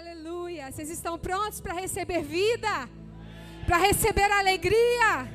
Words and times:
Aleluia. 0.00 0.72
Vocês 0.72 0.88
estão 0.88 1.18
prontos 1.18 1.60
para 1.60 1.74
receber 1.74 2.22
vida? 2.22 2.88
Para 3.66 3.76
receber 3.76 4.32
alegria? 4.32 5.30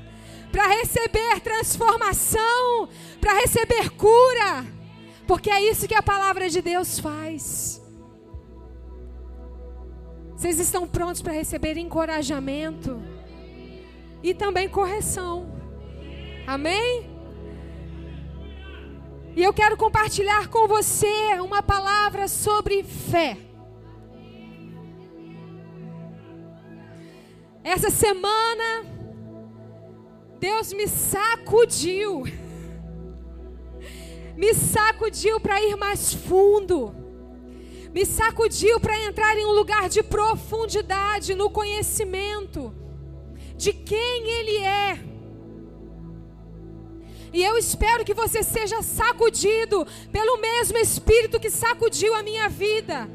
Para 0.51 0.65
receber 0.69 1.39
transformação? 1.41 2.89
Para 3.21 3.33
receber 3.41 3.91
cura? 3.91 4.65
Porque 5.27 5.51
é 5.51 5.61
isso 5.61 5.87
que 5.87 5.93
a 5.93 6.01
palavra 6.01 6.49
de 6.49 6.63
Deus 6.63 6.99
faz. 6.99 7.79
Vocês 10.35 10.59
estão 10.59 10.87
prontos 10.87 11.21
para 11.21 11.33
receber 11.33 11.77
encorajamento 11.77 12.99
e 14.23 14.33
também 14.33 14.67
correção. 14.67 15.45
Amém? 16.47 17.07
E 19.35 19.43
eu 19.43 19.53
quero 19.53 19.77
compartilhar 19.77 20.47
com 20.47 20.67
você 20.67 21.39
uma 21.39 21.61
palavra 21.61 22.27
sobre 22.27 22.81
fé. 22.83 23.44
Essa 27.65 27.89
semana, 27.89 28.85
Deus 30.39 30.71
me 30.71 30.87
sacudiu. 30.87 32.23
Me 34.37 34.53
sacudiu 34.53 35.39
para 35.39 35.61
ir 35.61 35.75
mais 35.77 36.13
fundo. 36.13 36.93
Me 37.91 38.05
sacudiu 38.05 38.79
para 38.81 39.01
entrar 39.05 39.35
em 39.37 39.45
um 39.45 39.53
lugar 39.53 39.87
de 39.87 40.03
profundidade 40.03 41.33
no 41.33 41.49
conhecimento 41.49 42.75
de 43.55 43.71
quem 43.71 44.29
Ele 44.29 44.57
é. 44.57 44.99
E 47.31 47.43
eu 47.43 47.57
espero 47.57 48.05
que 48.05 48.13
você 48.13 48.43
seja 48.43 48.81
sacudido 48.81 49.87
pelo 50.11 50.37
mesmo 50.39 50.77
Espírito 50.77 51.39
que 51.39 51.49
sacudiu 51.49 52.13
a 52.13 52.21
minha 52.21 52.47
vida. 52.49 53.09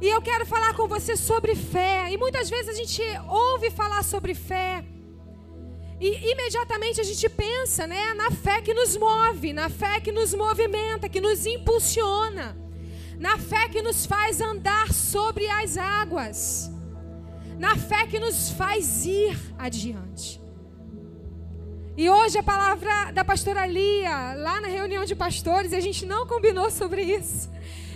E 0.00 0.08
eu 0.08 0.20
quero 0.20 0.44
falar 0.44 0.74
com 0.74 0.86
você 0.86 1.16
sobre 1.16 1.54
fé. 1.54 2.10
E 2.12 2.18
muitas 2.18 2.50
vezes 2.50 2.68
a 2.68 2.74
gente 2.74 3.02
ouve 3.28 3.70
falar 3.70 4.02
sobre 4.04 4.34
fé. 4.34 4.84
E 5.98 6.30
imediatamente 6.32 7.00
a 7.00 7.04
gente 7.04 7.26
pensa, 7.28 7.86
né, 7.86 8.12
na 8.14 8.30
fé 8.30 8.60
que 8.60 8.74
nos 8.74 8.96
move, 8.96 9.52
na 9.54 9.70
fé 9.70 9.98
que 9.98 10.12
nos 10.12 10.34
movimenta, 10.34 11.08
que 11.08 11.22
nos 11.22 11.46
impulsiona, 11.46 12.54
na 13.18 13.38
fé 13.38 13.66
que 13.70 13.80
nos 13.80 14.04
faz 14.04 14.42
andar 14.42 14.92
sobre 14.92 15.48
as 15.48 15.78
águas, 15.78 16.70
na 17.58 17.76
fé 17.76 18.06
que 18.06 18.18
nos 18.18 18.50
faz 18.50 19.06
ir 19.06 19.38
adiante. 19.58 20.38
E 21.96 22.10
hoje 22.10 22.36
a 22.36 22.42
palavra 22.42 23.10
da 23.10 23.24
pastora 23.24 23.64
Lia, 23.64 24.34
lá 24.34 24.60
na 24.60 24.68
reunião 24.68 25.06
de 25.06 25.16
pastores, 25.16 25.72
a 25.72 25.80
gente 25.80 26.04
não 26.04 26.26
combinou 26.26 26.70
sobre 26.70 27.02
isso. 27.04 27.48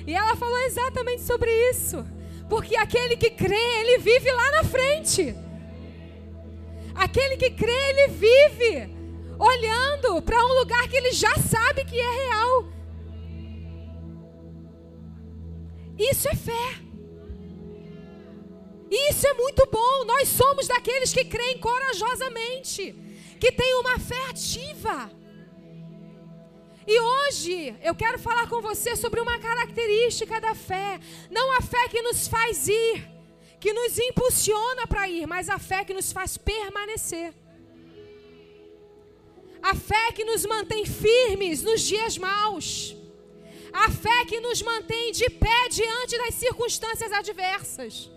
E 0.06 0.14
ela 0.14 0.36
falou 0.36 0.58
exatamente 0.62 1.22
sobre 1.22 1.50
isso. 1.70 2.04
Porque 2.48 2.76
aquele 2.76 3.16
que 3.16 3.30
crê, 3.30 3.80
ele 3.80 3.98
vive 3.98 4.30
lá 4.32 4.50
na 4.52 4.64
frente. 4.64 5.34
Aquele 6.94 7.36
que 7.36 7.50
crê, 7.50 7.72
ele 7.90 8.08
vive 8.08 8.90
olhando 9.38 10.20
para 10.22 10.44
um 10.44 10.58
lugar 10.58 10.86
que 10.88 10.96
ele 10.96 11.12
já 11.12 11.34
sabe 11.36 11.84
que 11.84 11.98
é 11.98 12.10
real. 12.24 12.68
Isso 15.98 16.28
é 16.28 16.34
fé. 16.34 16.80
Isso 18.90 19.26
é 19.26 19.34
muito 19.34 19.68
bom. 19.70 20.04
Nós 20.04 20.28
somos 20.28 20.66
daqueles 20.66 21.12
que 21.12 21.24
creem 21.24 21.58
corajosamente, 21.58 22.94
que 23.38 23.52
têm 23.52 23.74
uma 23.74 23.98
fé 23.98 24.26
ativa. 24.28 25.10
E 26.92 26.98
hoje 26.98 27.76
eu 27.88 27.94
quero 27.94 28.18
falar 28.18 28.46
com 28.48 28.60
você 28.60 28.96
sobre 28.96 29.20
uma 29.20 29.38
característica 29.38 30.40
da 30.46 30.54
fé. 30.56 30.98
Não 31.30 31.46
a 31.58 31.60
fé 31.72 31.82
que 31.92 32.02
nos 32.06 32.26
faz 32.26 32.66
ir, 32.66 32.96
que 33.62 33.72
nos 33.72 33.96
impulsiona 34.08 34.88
para 34.88 35.08
ir, 35.08 35.24
mas 35.34 35.48
a 35.48 35.58
fé 35.68 35.84
que 35.84 35.94
nos 35.98 36.10
faz 36.10 36.36
permanecer. 36.36 37.32
A 39.62 39.74
fé 39.88 40.04
que 40.16 40.24
nos 40.24 40.44
mantém 40.44 40.84
firmes 40.84 41.62
nos 41.62 41.80
dias 41.82 42.18
maus. 42.18 42.68
A 43.72 43.88
fé 44.04 44.18
que 44.30 44.40
nos 44.40 44.60
mantém 44.60 45.12
de 45.12 45.30
pé 45.30 45.60
diante 45.70 46.18
das 46.18 46.34
circunstâncias 46.34 47.12
adversas. 47.12 48.10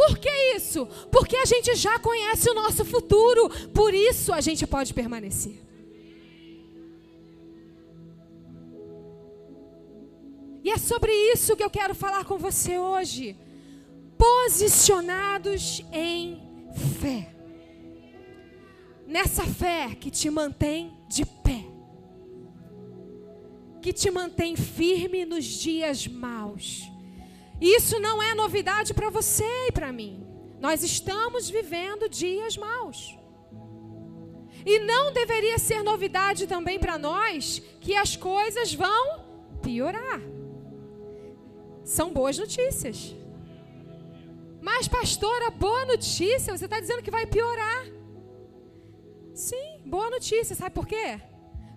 Por 0.00 0.18
que 0.18 0.34
isso? 0.54 0.84
Porque 1.10 1.38
a 1.38 1.46
gente 1.46 1.74
já 1.76 1.98
conhece 1.98 2.50
o 2.50 2.58
nosso 2.62 2.84
futuro, 2.84 3.48
por 3.70 3.94
isso 3.94 4.34
a 4.34 4.42
gente 4.42 4.66
pode 4.66 4.92
permanecer. 4.92 5.64
E 10.66 10.70
é 10.70 10.78
sobre 10.78 11.12
isso 11.32 11.54
que 11.54 11.62
eu 11.62 11.70
quero 11.70 11.94
falar 11.94 12.24
com 12.24 12.36
você 12.38 12.76
hoje. 12.76 13.38
Posicionados 14.18 15.80
em 15.92 16.42
fé. 17.00 17.32
Nessa 19.06 19.44
fé 19.44 19.94
que 19.94 20.10
te 20.10 20.28
mantém 20.28 20.92
de 21.08 21.24
pé. 21.24 21.64
Que 23.80 23.92
te 23.92 24.10
mantém 24.10 24.56
firme 24.56 25.24
nos 25.24 25.44
dias 25.44 26.08
maus. 26.08 26.82
Isso 27.60 28.00
não 28.00 28.20
é 28.20 28.34
novidade 28.34 28.92
para 28.92 29.08
você 29.08 29.68
e 29.68 29.70
para 29.70 29.92
mim. 29.92 30.26
Nós 30.58 30.82
estamos 30.82 31.48
vivendo 31.48 32.08
dias 32.08 32.56
maus. 32.56 33.16
E 34.64 34.80
não 34.80 35.12
deveria 35.12 35.60
ser 35.60 35.84
novidade 35.84 36.48
também 36.48 36.76
para 36.76 36.98
nós 36.98 37.62
que 37.80 37.94
as 37.94 38.16
coisas 38.16 38.74
vão 38.74 39.24
piorar 39.62 40.34
são 41.86 42.12
boas 42.12 42.36
notícias. 42.36 43.14
Mas, 44.60 44.88
pastora, 44.88 45.50
boa 45.50 45.86
notícia, 45.86 46.56
você 46.56 46.64
está 46.64 46.80
dizendo 46.80 47.02
que 47.02 47.10
vai 47.10 47.24
piorar. 47.24 47.86
Sim, 49.32 49.80
boa 49.86 50.10
notícia, 50.10 50.56
sabe 50.56 50.74
por 50.74 50.86
quê? 50.86 51.20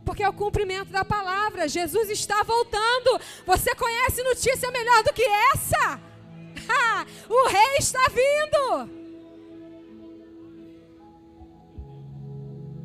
Porque 0.03 0.23
é 0.23 0.27
o 0.27 0.33
cumprimento 0.33 0.91
da 0.91 1.05
palavra. 1.05 1.67
Jesus 1.67 2.09
está 2.09 2.41
voltando. 2.41 3.21
Você 3.45 3.75
conhece 3.75 4.23
notícia 4.23 4.71
melhor 4.71 5.03
do 5.03 5.13
que 5.13 5.23
essa? 5.53 6.01
o 7.29 7.47
rei 7.47 7.77
está 7.77 8.01
vindo. 8.09 8.99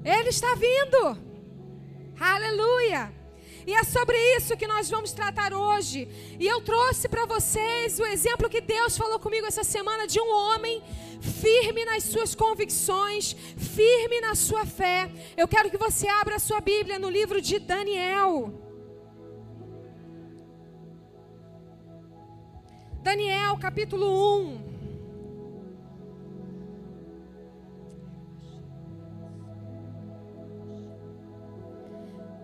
Ele 0.04 0.28
está 0.28 0.54
vindo. 0.54 1.18
Aleluia. 2.20 3.23
E 3.66 3.72
é 3.72 3.82
sobre 3.82 4.16
isso 4.36 4.56
que 4.56 4.66
nós 4.66 4.90
vamos 4.90 5.12
tratar 5.12 5.52
hoje. 5.54 6.08
E 6.38 6.46
eu 6.46 6.60
trouxe 6.60 7.08
para 7.08 7.24
vocês 7.24 7.98
o 7.98 8.04
exemplo 8.04 8.48
que 8.48 8.60
Deus 8.60 8.96
falou 8.96 9.18
comigo 9.18 9.46
essa 9.46 9.64
semana 9.64 10.06
de 10.06 10.20
um 10.20 10.30
homem 10.30 10.82
firme 11.20 11.84
nas 11.84 12.02
suas 12.04 12.34
convicções, 12.34 13.34
firme 13.56 14.20
na 14.20 14.34
sua 14.34 14.66
fé. 14.66 15.10
Eu 15.36 15.48
quero 15.48 15.70
que 15.70 15.78
você 15.78 16.06
abra 16.06 16.36
a 16.36 16.38
sua 16.38 16.60
Bíblia 16.60 16.98
no 16.98 17.08
livro 17.08 17.40
de 17.40 17.58
Daniel. 17.58 18.52
Daniel, 23.02 23.56
capítulo 23.58 24.06
1. 24.40 24.73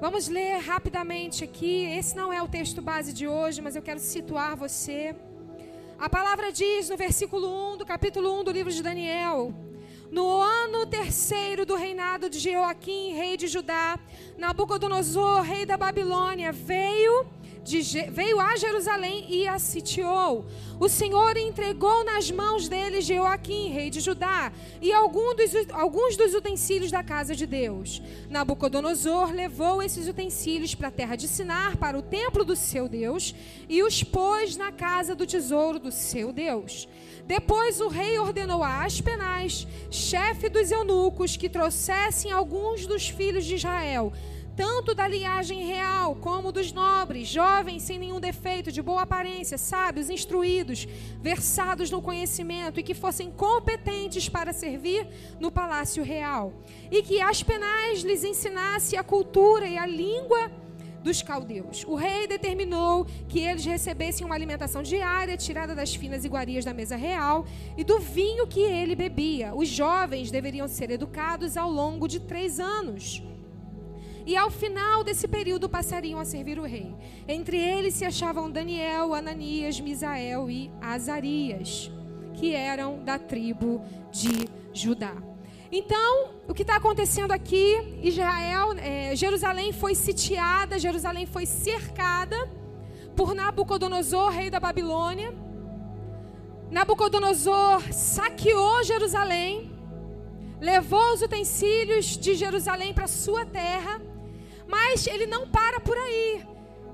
Vamos 0.01 0.29
ler 0.29 0.57
rapidamente 0.61 1.45
aqui. 1.45 1.85
Esse 1.85 2.17
não 2.17 2.33
é 2.33 2.43
o 2.43 2.49
texto 2.49 2.81
base 2.81 3.13
de 3.13 3.29
hoje, 3.29 3.61
mas 3.61 3.77
eu 3.77 3.83
quero 3.83 4.01
situar 4.01 4.57
você. 4.57 5.15
A 5.99 6.09
palavra 6.09 6.51
diz 6.51 6.89
no 6.89 6.97
versículo 6.97 7.75
1 7.75 7.77
do 7.77 7.85
capítulo 7.85 8.41
1 8.41 8.45
do 8.45 8.51
livro 8.51 8.73
de 8.73 8.83
Daniel: 8.83 9.55
No 10.11 10.41
ano 10.41 10.87
terceiro 10.87 11.67
do 11.67 11.77
reinado 11.77 12.31
de 12.31 12.39
Jeoaquim, 12.39 13.13
rei 13.13 13.37
de 13.37 13.47
Judá, 13.47 13.99
Nabucodonosor, 14.39 15.43
rei 15.43 15.67
da 15.67 15.77
Babilônia, 15.77 16.51
veio 16.51 17.27
de, 17.71 18.11
veio 18.11 18.41
a 18.41 18.57
Jerusalém 18.57 19.25
e 19.29 19.47
a 19.47 19.59
sitiou. 19.59 20.45
O 20.79 20.89
Senhor 20.89 21.37
entregou 21.37 22.05
nas 22.05 22.31
mãos 22.31 22.69
dele 22.69 23.01
Joaquim, 23.01 23.71
rei 23.71 23.89
de 23.89 24.01
Judá, 24.01 24.53
e 24.81 24.93
algum 24.93 25.35
dos, 25.35 25.53
alguns 25.71 26.17
dos 26.17 26.35
utensílios 26.35 26.91
da 26.91 27.03
casa 27.03 27.35
de 27.35 27.47
Deus. 27.47 28.03
Nabucodonosor 28.29 29.33
levou 29.33 29.83
esses 29.83 30.09
utensílios 30.09 30.75
para 30.75 30.89
a 30.89 30.91
terra 30.91 31.17
de 31.17 31.29
Sinar, 31.29 31.77
para 31.77 31.99
o 31.99 32.03
templo 32.03 32.45
do 32.45 32.57
seu 32.57 32.89
Deus, 32.89 33.35
e 33.69 33.83
os 33.83 34.03
pôs 34.03 34.57
na 34.57 34.73
casa 34.73 35.15
do 35.15 35.27
tesouro 35.27 35.79
do 35.79 35.93
seu 35.93 36.33
Deus. 36.33 36.89
Depois 37.27 37.81
o 37.81 37.89
rei 37.89 38.19
ordenou 38.19 38.63
a 38.63 38.85
Aspenaz, 38.85 39.67
chefe 39.91 40.49
dos 40.49 40.71
eunucos, 40.73 41.37
que 41.37 41.49
trouxessem 41.49 42.33
alguns 42.33 42.87
dos 42.87 43.09
filhos 43.09 43.45
de 43.45 43.55
Israel 43.55 44.13
tanto 44.61 44.95
da 44.95 45.09
linhagem 45.09 45.65
real 45.65 46.15
como 46.17 46.53
dos 46.53 46.71
nobres, 46.71 47.27
jovens 47.27 47.83
sem 47.83 47.99
nenhum 47.99 48.21
defeito, 48.21 48.71
de 48.71 48.83
boa 48.83 49.01
aparência, 49.01 49.57
sábios, 49.57 50.11
instruídos, 50.11 50.87
versados 51.19 51.91
no 51.91 52.03
conhecimento 52.03 52.79
e 52.79 52.83
que 52.83 52.93
fossem 52.93 53.31
competentes 53.31 54.29
para 54.29 54.53
servir 54.53 55.09
no 55.41 55.51
palácio 55.51 56.05
real. 56.05 56.53
E 56.91 57.03
que 57.03 57.23
Aspenaz 57.23 58.03
lhes 58.03 58.23
ensinasse 58.23 58.99
a 58.99 59.03
cultura 59.03 59.67
e 59.67 59.79
a 59.79 59.87
língua 59.87 60.53
dos 61.03 61.23
caldeus. 61.23 61.83
O 61.89 61.95
rei 61.95 62.27
determinou 62.27 63.07
que 63.31 63.41
eles 63.41 63.65
recebessem 63.65 64.27
uma 64.27 64.35
alimentação 64.35 64.83
diária, 64.83 65.39
tirada 65.39 65.75
das 65.75 65.95
finas 65.95 66.23
iguarias 66.23 66.67
da 66.67 66.75
mesa 66.75 66.97
real 66.97 67.47
e 67.79 67.83
do 67.83 67.99
vinho 67.99 68.47
que 68.47 68.61
ele 68.61 68.95
bebia. 68.95 69.55
Os 69.55 69.71
jovens 69.71 70.31
deveriam 70.31 70.69
ser 70.69 70.91
educados 70.91 71.57
ao 71.57 71.71
longo 71.71 72.07
de 72.07 72.21
três 72.21 72.61
anos. 72.61 73.23
E 74.31 74.37
ao 74.37 74.49
final 74.49 75.03
desse 75.03 75.27
período 75.27 75.69
passariam 75.69 76.21
a 76.21 76.25
servir 76.25 76.57
o 76.57 76.63
rei. 76.63 76.95
Entre 77.27 77.57
eles 77.57 77.95
se 77.95 78.05
achavam 78.05 78.49
Daniel, 78.49 79.13
Ananias, 79.13 79.81
Misael 79.81 80.49
e 80.49 80.71
Azarias, 80.81 81.91
que 82.35 82.55
eram 82.55 83.03
da 83.03 83.19
tribo 83.19 83.85
de 84.13 84.49
Judá. 84.73 85.17
Então, 85.73 86.31
o 86.47 86.55
que 86.55 86.63
está 86.63 86.77
acontecendo 86.77 87.33
aqui? 87.33 87.75
Israel, 88.05 88.75
é, 88.75 89.17
Jerusalém 89.17 89.73
foi 89.73 89.97
sitiada, 89.97 90.79
Jerusalém 90.79 91.27
foi 91.27 91.45
cercada 91.45 92.37
por 93.17 93.35
Nabucodonosor, 93.35 94.31
rei 94.31 94.49
da 94.49 94.61
Babilônia. 94.61 95.35
Nabucodonosor 96.71 97.93
saqueou 97.93 98.85
Jerusalém, 98.85 99.73
levou 100.61 101.15
os 101.15 101.21
utensílios 101.21 102.17
de 102.17 102.37
Jerusalém 102.37 102.95
para 102.95 103.09
sua 103.09 103.45
terra, 103.45 104.01
mas 104.77 105.07
ele 105.07 105.27
não 105.35 105.43
para 105.59 105.81
por 105.81 105.97
aí. 105.97 106.45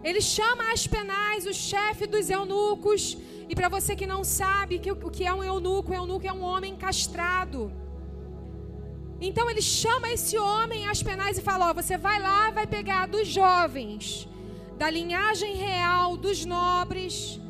Ele 0.03 0.21
chama 0.21 0.73
Aspenaz, 0.73 1.47
o 1.47 1.55
chefe 1.55 2.07
dos 2.07 2.31
eunucos, 2.31 3.03
e 3.49 3.55
para 3.55 3.69
você 3.69 3.95
que 4.01 4.07
não 4.07 4.23
sabe 4.25 4.77
o 5.07 5.11
que 5.11 5.25
é 5.25 5.33
um 5.33 5.45
eunuco, 5.53 5.91
o 5.91 5.95
eunuco 5.95 6.27
é 6.27 6.33
um 6.33 6.43
homem 6.43 6.75
castrado. 6.77 7.61
Então 9.21 9.49
ele 9.51 9.63
chama 9.63 10.11
esse 10.17 10.37
homem 10.37 10.87
às 10.89 11.03
penais 11.03 11.39
e 11.39 11.43
fala: 11.43 11.71
Ó, 11.71 11.75
você 11.75 11.97
vai 11.97 12.19
lá, 12.21 12.51
vai 12.51 12.67
pegar 12.67 13.07
dos 13.07 13.27
jovens, 13.27 14.29
da 14.77 14.91
linhagem 14.91 15.55
real, 15.55 16.17
dos 16.17 16.45
nobres, 16.45 17.41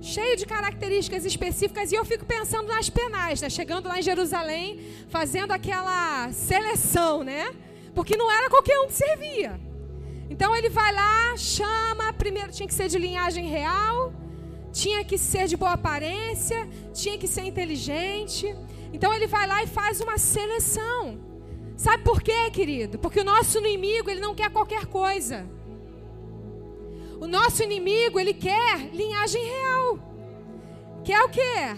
cheio 0.00 0.36
de 0.36 0.44
características 0.44 1.24
específicas. 1.24 1.92
E 1.92 1.94
eu 1.94 2.04
fico 2.04 2.24
pensando 2.24 2.68
nas 2.68 2.90
penais, 2.90 3.40
né? 3.40 3.48
Chegando 3.48 3.88
lá 3.88 3.98
em 3.98 4.02
Jerusalém, 4.02 4.80
fazendo 5.08 5.52
aquela 5.52 6.32
seleção, 6.32 7.22
né? 7.22 7.54
Porque 7.94 8.16
não 8.16 8.30
era 8.30 8.50
qualquer 8.50 8.78
um 8.80 8.86
que 8.86 8.94
servia. 8.94 9.60
Então 10.28 10.54
ele 10.56 10.68
vai 10.68 10.92
lá, 10.92 11.36
chama, 11.36 12.12
primeiro 12.12 12.50
tinha 12.50 12.66
que 12.66 12.74
ser 12.74 12.88
de 12.88 12.98
linhagem 12.98 13.46
real, 13.46 14.12
tinha 14.72 15.04
que 15.04 15.16
ser 15.16 15.46
de 15.46 15.56
boa 15.56 15.72
aparência, 15.72 16.68
tinha 16.92 17.16
que 17.18 17.28
ser 17.28 17.42
inteligente. 17.42 18.54
Então 18.92 19.12
ele 19.12 19.26
vai 19.26 19.46
lá 19.46 19.62
e 19.62 19.66
faz 19.66 20.00
uma 20.00 20.18
seleção. 20.18 21.20
Sabe 21.76 22.02
por 22.02 22.22
quê, 22.22 22.50
querido? 22.50 22.98
Porque 22.98 23.20
o 23.20 23.24
nosso 23.24 23.58
inimigo, 23.58 24.08
ele 24.10 24.20
não 24.20 24.34
quer 24.34 24.50
qualquer 24.50 24.86
coisa. 24.86 25.46
O 27.20 27.26
nosso 27.26 27.62
inimigo, 27.62 28.18
ele 28.18 28.34
quer 28.34 28.90
linhagem 28.92 29.42
real. 29.44 29.98
Quer 31.04 31.22
o 31.22 31.28
quê? 31.28 31.76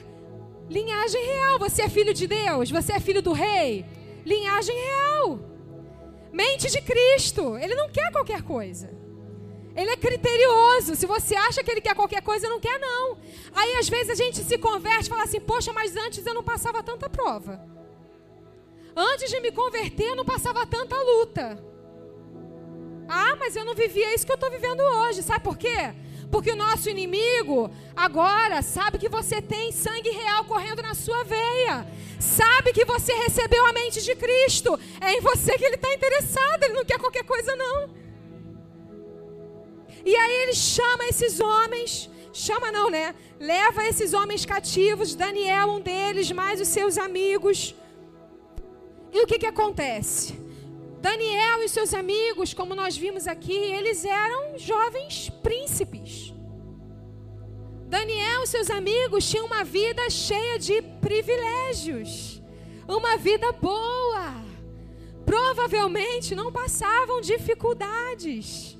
Linhagem 0.68 1.24
real. 1.24 1.58
Você 1.58 1.82
é 1.82 1.88
filho 1.88 2.14
de 2.14 2.26
Deus, 2.26 2.70
você 2.70 2.92
é 2.92 3.00
filho 3.00 3.22
do 3.22 3.32
rei. 3.32 3.84
Linhagem 4.24 4.74
real. 4.74 5.55
Mente 6.36 6.70
de 6.70 6.82
Cristo. 6.82 7.56
Ele 7.56 7.74
não 7.74 7.88
quer 7.88 8.12
qualquer 8.12 8.42
coisa. 8.42 8.90
Ele 9.74 9.90
é 9.90 9.96
criterioso. 9.96 10.94
Se 10.94 11.06
você 11.06 11.34
acha 11.34 11.64
que 11.64 11.70
ele 11.70 11.80
quer 11.80 11.94
qualquer 11.94 12.20
coisa, 12.20 12.46
não 12.46 12.60
quer, 12.60 12.78
não. 12.78 13.16
Aí, 13.54 13.76
às 13.76 13.88
vezes, 13.88 14.10
a 14.10 14.14
gente 14.22 14.44
se 14.44 14.58
converte 14.58 15.06
e 15.06 15.08
fala 15.08 15.24
assim: 15.24 15.40
Poxa, 15.40 15.72
mas 15.72 15.96
antes 15.96 16.26
eu 16.26 16.34
não 16.34 16.44
passava 16.44 16.82
tanta 16.82 17.08
prova. 17.08 17.54
Antes 18.94 19.30
de 19.30 19.40
me 19.40 19.50
converter, 19.50 20.08
eu 20.10 20.16
não 20.16 20.26
passava 20.26 20.66
tanta 20.66 20.94
luta. 21.10 21.58
Ah, 23.08 23.34
mas 23.36 23.56
eu 23.56 23.64
não 23.64 23.74
vivia 23.74 24.14
isso 24.14 24.26
que 24.26 24.32
eu 24.32 24.40
estou 24.40 24.50
vivendo 24.50 24.80
hoje. 24.80 25.22
Sabe 25.22 25.42
por 25.42 25.56
quê? 25.56 25.94
Porque 26.30 26.50
o 26.50 26.56
nosso 26.56 26.90
inimigo 26.90 27.70
agora 27.94 28.60
sabe 28.62 28.98
que 28.98 29.08
você 29.08 29.40
tem 29.40 29.70
sangue 29.72 30.10
real 30.10 30.44
correndo 30.44 30.82
na 30.82 30.94
sua 30.94 31.22
veia. 31.24 31.86
Sabe 32.18 32.72
que 32.72 32.84
você 32.84 33.12
recebeu 33.14 33.64
a 33.66 33.72
mente 33.72 34.02
de 34.02 34.14
Cristo. 34.14 34.78
É 35.00 35.12
em 35.12 35.20
você 35.20 35.56
que 35.56 35.64
ele 35.64 35.76
está 35.76 35.92
interessado. 35.92 36.62
Ele 36.64 36.74
não 36.74 36.84
quer 36.84 36.98
qualquer 36.98 37.24
coisa, 37.24 37.54
não. 37.54 37.90
E 40.04 40.14
aí 40.14 40.36
ele 40.42 40.54
chama 40.54 41.04
esses 41.06 41.40
homens, 41.40 42.08
chama 42.32 42.70
não, 42.70 42.88
né? 42.88 43.14
Leva 43.40 43.84
esses 43.84 44.12
homens 44.12 44.44
cativos, 44.44 45.14
Daniel, 45.14 45.68
um 45.68 45.80
deles, 45.80 46.30
mais 46.30 46.60
os 46.60 46.68
seus 46.68 46.96
amigos. 46.96 47.74
E 49.12 49.22
o 49.22 49.26
que, 49.26 49.38
que 49.38 49.46
acontece? 49.46 50.45
Daniel 51.06 51.62
e 51.62 51.68
seus 51.68 51.94
amigos, 51.94 52.52
como 52.52 52.74
nós 52.74 52.96
vimos 52.96 53.28
aqui, 53.28 53.52
eles 53.52 54.04
eram 54.04 54.58
jovens 54.58 55.30
príncipes. 55.40 56.34
Daniel 57.86 58.42
e 58.42 58.46
seus 58.48 58.68
amigos 58.70 59.28
tinham 59.30 59.46
uma 59.46 59.62
vida 59.62 60.10
cheia 60.10 60.58
de 60.58 60.82
privilégios, 61.00 62.42
uma 62.88 63.16
vida 63.18 63.52
boa. 63.52 64.26
Provavelmente 65.24 66.34
não 66.34 66.50
passavam 66.50 67.20
dificuldades 67.20 68.76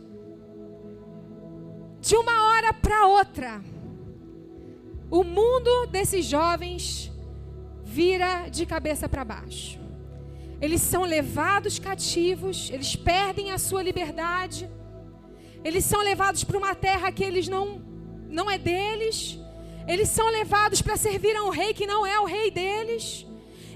de 2.01 2.17
uma 2.17 2.37
hora 2.49 2.73
para 2.73 3.07
outra, 3.07 3.63
o 5.09 5.23
mundo 5.23 5.87
desses 5.87 6.25
jovens 6.25 7.13
vira 7.85 8.49
de 8.49 8.67
cabeça 8.67 9.09
para 9.09 9.25
baixo. 9.25 9.86
Eles 10.61 10.81
são 10.81 11.03
levados 11.03 11.79
cativos, 11.79 12.71
eles 12.73 12.97
perdem 12.97 13.51
a 13.51 13.59
sua 13.59 13.83
liberdade, 13.83 14.71
eles 15.65 15.85
são 15.85 16.01
levados 16.01 16.45
para 16.45 16.57
uma 16.57 16.75
terra 16.75 17.13
que 17.13 17.23
eles 17.23 17.47
não, 17.49 17.83
não 18.29 18.51
é 18.51 18.57
deles, 18.57 19.39
eles 19.87 20.09
são 20.09 20.29
levados 20.31 20.81
para 20.81 20.97
servir 20.97 21.37
a 21.37 21.45
um 21.45 21.51
rei 21.51 21.75
que 21.75 21.87
não 21.87 22.07
é 22.07 22.19
o 22.19 22.25
rei 22.25 22.51
deles. 22.51 23.27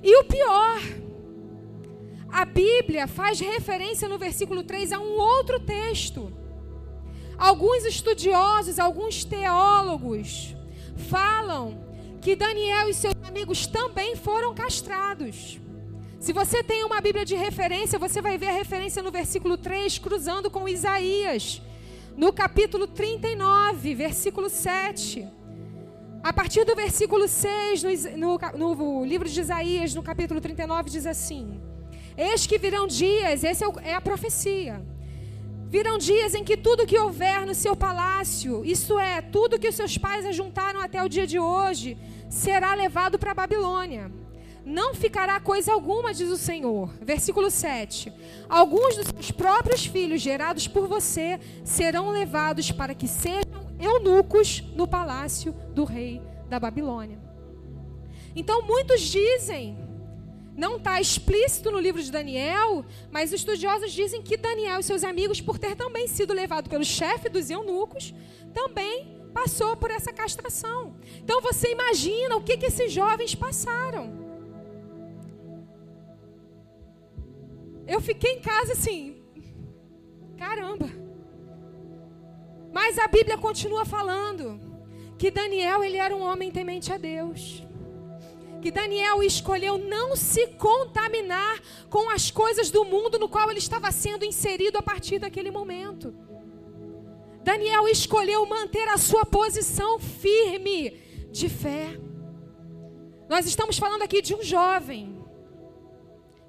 E 0.03 0.17
o 0.17 0.25
pior, 0.25 0.81
a 2.31 2.45
Bíblia 2.45 3.07
faz 3.07 3.39
referência 3.39 4.09
no 4.09 4.19
versículo 4.19 4.63
3 4.63 4.93
a 4.93 4.99
um 4.99 5.19
outro 5.19 5.61
texto 5.61 6.41
Alguns 7.41 7.87
estudiosos, 7.87 8.79
alguns 8.79 9.25
teólogos 9.25 10.55
falam 11.09 11.83
que 12.21 12.37
Daniel 12.37 12.91
e 12.91 12.93
seus 12.93 13.15
amigos 13.27 13.67
também 13.67 14.15
foram 14.15 14.55
castrados. 14.55 15.59
Se 16.21 16.33
você 16.33 16.63
tem 16.63 16.85
uma 16.85 17.01
Bíblia 17.01 17.25
de 17.25 17.35
referência, 17.35 17.99
você 17.99 18.21
vai 18.21 18.37
ver 18.39 18.49
a 18.49 18.53
referência 18.53 19.03
no 19.03 19.11
versículo 19.11 19.57
3, 19.57 19.99
cruzando 19.99 20.51
com 20.51 20.69
Isaías, 20.69 21.63
no 22.17 22.33
capítulo 22.33 22.87
39, 22.87 23.95
versículo 23.95 24.49
7. 24.49 25.27
A 26.23 26.33
partir 26.33 26.65
do 26.65 26.77
versículo 26.77 27.27
6, 27.27 27.83
no, 28.17 28.39
no, 28.57 28.75
no 28.75 29.05
livro 29.05 29.29
de 29.29 29.41
Isaías, 29.41 29.95
no 29.95 30.03
capítulo 30.03 30.41
39, 30.41 30.91
diz 30.91 31.07
assim: 31.07 31.59
Eis 32.17 32.47
que 32.47 32.59
virão 32.59 32.87
dias, 32.87 33.43
essa 33.43 33.65
é, 33.65 33.91
é 33.91 33.95
a 33.95 34.01
profecia 34.01 34.81
Virão 35.71 35.99
dias 35.99 36.35
em 36.35 36.43
que 36.43 36.57
tudo 36.57 36.85
que 36.85 36.99
houver 36.99 37.47
no 37.47 37.55
seu 37.55 37.77
palácio, 37.77 38.65
isso 38.65 38.99
é, 38.99 39.23
tudo 39.23 39.57
que 39.57 39.69
os 39.69 39.77
seus 39.77 39.97
pais 39.97 40.27
ajuntaram 40.27 40.81
até 40.81 41.01
o 41.01 41.09
dia 41.09 41.25
de 41.25 41.39
hoje, 41.39 41.97
será 42.29 42.75
levado 42.75 43.21
para 43.21 43.31
a 43.31 43.35
Babilônia. 43.35 44.11
Não 44.65 44.95
ficará 44.95 45.41
coisa 45.41 45.73
alguma, 45.73 46.13
diz 46.13 46.31
o 46.31 46.37
Senhor. 46.37 46.91
Versículo 47.01 47.51
7. 47.51 48.13
Alguns 48.49 48.97
dos 48.97 49.07
seus 49.07 49.31
próprios 49.31 49.87
filhos, 49.87 50.21
gerados 50.21 50.69
por 50.69 50.87
você, 50.87 51.41
serão 51.65 52.11
levados 52.11 52.71
para 52.71 52.95
que 52.95 53.09
sejam 53.09 53.71
eunucos 53.79 54.63
no 54.75 54.87
palácio 54.87 55.53
do 55.75 55.85
rei 55.85 56.21
da 56.49 56.61
Babilônia. 56.61 57.19
Então, 58.37 58.63
muitos 58.63 59.01
dizem 59.01 59.77
não 60.57 60.77
está 60.77 61.01
explícito 61.01 61.71
no 61.71 61.79
livro 61.79 62.03
de 62.03 62.13
Daniel, 62.13 62.85
mas 63.11 63.31
os 63.31 63.37
estudiosos 63.37 63.93
dizem 63.93 64.21
que 64.21 64.37
Daniel 64.37 64.81
e 64.81 64.83
seus 64.83 65.05
amigos, 65.05 65.41
por 65.41 65.59
ter 65.59 65.75
também 65.75 66.07
sido 66.07 66.35
levado 66.35 66.69
pelo 66.69 66.85
chefe 66.85 67.31
dos 67.31 67.49
eunucos, 67.49 68.13
também 68.53 69.17
passou 69.33 69.75
por 69.75 69.91
essa 69.91 70.13
castração. 70.13 70.97
Então 71.25 71.41
você 71.41 71.73
imagina 71.73 72.37
o 72.37 72.43
que, 72.43 72.59
que 72.59 72.67
esses 72.67 72.93
jovens 72.93 73.35
passaram. 73.35 74.20
Eu 77.95 78.01
fiquei 78.01 78.35
em 78.35 78.41
casa 78.41 78.73
assim, 78.73 79.21
caramba. 80.39 80.89
Mas 82.73 82.99
a 82.99 83.09
Bíblia 83.09 83.37
continua 83.37 83.85
falando 83.85 84.61
que 85.19 85.31
Daniel 85.31 85.83
ele 85.83 85.97
era 85.97 86.17
um 86.17 86.23
homem 86.23 86.51
temente 86.51 86.93
a 86.93 86.97
Deus 86.97 87.43
que 88.61 88.71
Daniel 88.71 89.23
escolheu 89.23 89.79
não 89.79 90.15
se 90.15 90.47
contaminar 90.49 91.61
com 91.89 92.11
as 92.11 92.31
coisas 92.31 92.71
do 92.71 92.85
mundo 92.85 93.19
no 93.19 93.29
qual 93.29 93.51
ele 93.51 93.59
estava 93.59 93.91
sendo 93.91 94.25
inserido 94.25 94.77
a 94.77 94.83
partir 94.83 95.19
daquele 95.19 95.51
momento. 95.51 96.15
Daniel 97.43 97.89
escolheu 97.89 98.45
manter 98.45 98.87
a 98.89 98.99
sua 98.99 99.25
posição 99.25 99.99
firme 99.99 100.91
de 101.31 101.49
fé. 101.49 101.99
Nós 103.29 103.47
estamos 103.47 103.79
falando 103.79 104.03
aqui 104.03 104.21
de 104.21 104.35
um 104.35 104.43
jovem, 104.43 105.19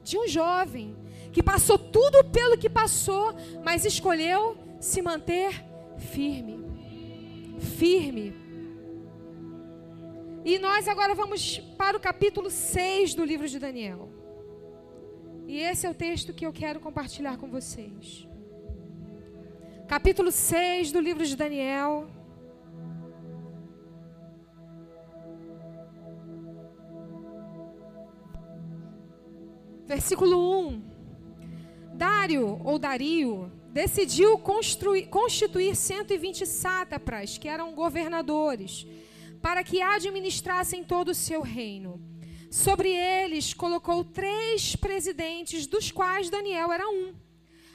de 0.04 0.18
um 0.18 0.28
jovem 0.28 1.01
que 1.32 1.42
passou 1.42 1.78
tudo 1.78 2.24
pelo 2.26 2.58
que 2.58 2.70
passou, 2.70 3.34
mas 3.64 3.86
escolheu 3.86 4.58
se 4.80 5.02
manter 5.02 5.64
firme. 5.98 6.60
Firme. 7.78 8.34
E 10.44 10.58
nós 10.58 10.88
agora 10.88 11.14
vamos 11.14 11.60
para 11.78 11.96
o 11.96 12.00
capítulo 12.00 12.50
6 12.50 13.14
do 13.14 13.24
livro 13.24 13.48
de 13.48 13.60
Daniel. 13.60 14.10
E 15.48 15.60
esse 15.60 15.86
é 15.86 15.90
o 15.90 15.94
texto 15.94 16.34
que 16.34 16.46
eu 16.46 16.52
quero 16.52 16.80
compartilhar 16.80 17.38
com 17.38 17.48
vocês. 17.50 18.28
Capítulo 19.88 20.32
6 20.32 20.92
do 20.92 21.00
livro 21.00 21.26
de 21.26 21.36
Daniel. 21.36 22.08
Versículo 29.86 30.68
1. 30.70 30.91
Dário 32.02 32.60
ou 32.64 32.80
Dario 32.80 33.52
decidiu 33.72 34.36
construir, 34.40 35.06
constituir 35.06 35.76
120 35.76 36.48
sátrapas, 36.48 37.38
que 37.38 37.48
eram 37.48 37.76
governadores, 37.76 38.88
para 39.40 39.64
que 39.64 39.84
administrassem 39.84 40.84
todo 40.84 41.10
o 41.10 41.14
seu 41.14 41.44
reino. 41.44 42.02
Sobre 42.50 42.90
eles 42.90 43.54
colocou 43.54 44.04
três 44.04 44.76
presidentes, 44.76 45.68
dos 45.68 45.92
quais 45.92 46.28
Daniel 46.28 46.72
era 46.72 46.90
um, 46.90 47.14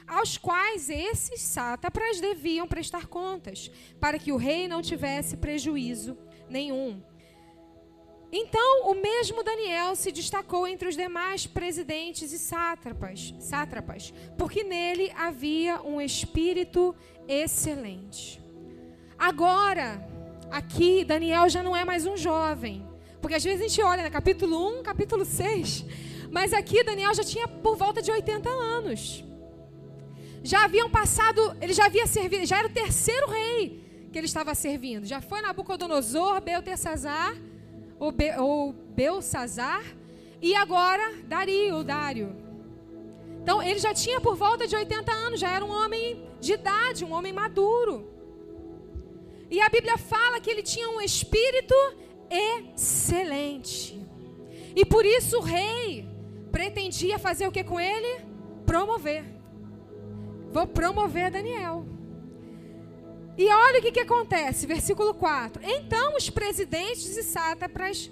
aos 0.05 0.37
quais 0.37 0.89
esses 0.89 1.39
sátrapas 1.39 2.19
deviam 2.19 2.67
prestar 2.67 3.07
contas, 3.07 3.71
para 3.97 4.19
que 4.19 4.33
o 4.33 4.35
rei 4.35 4.67
não 4.67 4.81
tivesse 4.81 5.37
prejuízo 5.37 6.17
nenhum. 6.49 7.01
Então, 8.31 8.89
o 8.91 8.93
mesmo 8.93 9.41
Daniel 9.41 9.95
se 9.95 10.11
destacou 10.11 10.67
entre 10.67 10.89
os 10.89 10.97
demais 10.97 11.47
presidentes 11.47 12.33
e 12.33 12.39
sátrapas, 12.39 13.33
sátrapas, 13.39 14.13
porque 14.37 14.63
nele 14.63 15.11
havia 15.15 15.81
um 15.81 16.01
espírito 16.01 16.93
excelente. 17.27 18.41
Agora, 19.17 20.05
aqui, 20.51 21.05
Daniel 21.05 21.47
já 21.47 21.63
não 21.63 21.75
é 21.75 21.85
mais 21.85 22.05
um 22.05 22.17
jovem, 22.17 22.85
porque 23.21 23.35
às 23.35 23.43
vezes 23.43 23.61
a 23.61 23.67
gente 23.67 23.81
olha 23.81 24.03
no 24.03 24.11
capítulo 24.11 24.79
1, 24.79 24.83
capítulo 24.83 25.23
6, 25.23 25.85
mas 26.29 26.51
aqui 26.51 26.83
Daniel 26.83 27.13
já 27.13 27.23
tinha 27.23 27.47
por 27.47 27.77
volta 27.77 28.01
de 28.01 28.11
80 28.11 28.49
anos. 28.49 29.23
Já 30.43 30.65
haviam 30.65 30.89
passado, 30.89 31.55
ele 31.61 31.71
já 31.71 31.85
havia 31.85 32.05
servido, 32.05 32.45
já 32.45 32.59
era 32.59 32.67
o 32.67 32.71
terceiro 32.71 33.27
rei 33.27 34.09
que 34.11 34.17
ele 34.17 34.27
estava 34.27 34.53
servindo. 34.53 35.05
Já 35.05 35.21
foi 35.21 35.41
Nabucodonosor, 35.41 36.41
Beltesazar 36.41 37.35
ou, 37.99 38.11
Be, 38.11 38.31
ou 38.37 38.73
Belsazar, 38.73 39.83
e 40.41 40.55
agora 40.55 41.15
Dario, 41.25 41.83
Dário. 41.83 42.35
Então 43.41 43.61
ele 43.61 43.79
já 43.79 43.93
tinha 43.93 44.19
por 44.19 44.35
volta 44.35 44.67
de 44.67 44.75
80 44.75 45.11
anos, 45.11 45.39
já 45.39 45.51
era 45.51 45.63
um 45.63 45.71
homem 45.71 46.27
de 46.39 46.53
idade, 46.53 47.05
um 47.05 47.13
homem 47.13 47.33
maduro. 47.33 48.07
E 49.49 49.61
a 49.61 49.69
Bíblia 49.69 49.97
fala 49.97 50.39
que 50.41 50.49
ele 50.49 50.61
tinha 50.61 50.89
um 50.89 50.99
espírito 50.99 51.75
excelente. 52.29 53.99
E 54.75 54.85
por 54.85 55.05
isso 55.05 55.37
o 55.37 55.41
rei 55.41 56.07
pretendia 56.51 57.17
fazer 57.17 57.47
o 57.47 57.51
que 57.51 57.63
com 57.63 57.79
ele? 57.79 58.21
Promover. 58.65 59.23
Vou 60.51 60.67
promover 60.67 61.31
Daniel. 61.31 61.85
E 63.37 63.47
olha 63.49 63.79
o 63.79 63.81
que, 63.81 63.91
que 63.91 63.99
acontece, 63.99 64.65
versículo 64.65 65.13
4. 65.13 65.61
Então 65.63 66.15
os 66.17 66.29
presidentes 66.29 67.15
e 67.15 67.23
sátrapas 67.23 68.09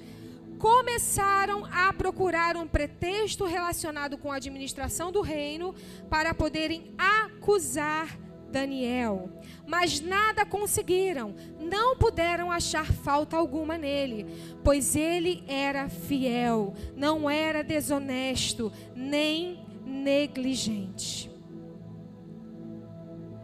começaram 0.60 1.65
a 1.65 1.91
procurar 1.91 2.55
um 2.55 2.67
pretexto 2.67 3.46
relacionado 3.46 4.17
com 4.17 4.32
a 4.32 4.36
administração 4.36 5.12
do 5.12 5.22
reino 5.22 5.74
para 6.10 6.34
poderem 6.34 6.94
acusar 6.98 8.17
Daniel. 8.51 9.29
Mas 9.67 10.00
nada 10.00 10.46
conseguiram, 10.46 11.36
não 11.60 11.98
puderam 11.98 12.51
achar 12.51 12.86
falta 12.86 13.36
alguma 13.36 13.77
nele, 13.77 14.27
pois 14.63 14.96
ele 14.96 15.44
era 15.48 15.89
fiel, 15.89 16.74
não 16.96 17.29
era 17.29 17.63
desonesto, 17.63 18.72
nem 18.96 19.65
negligente. 19.86 21.35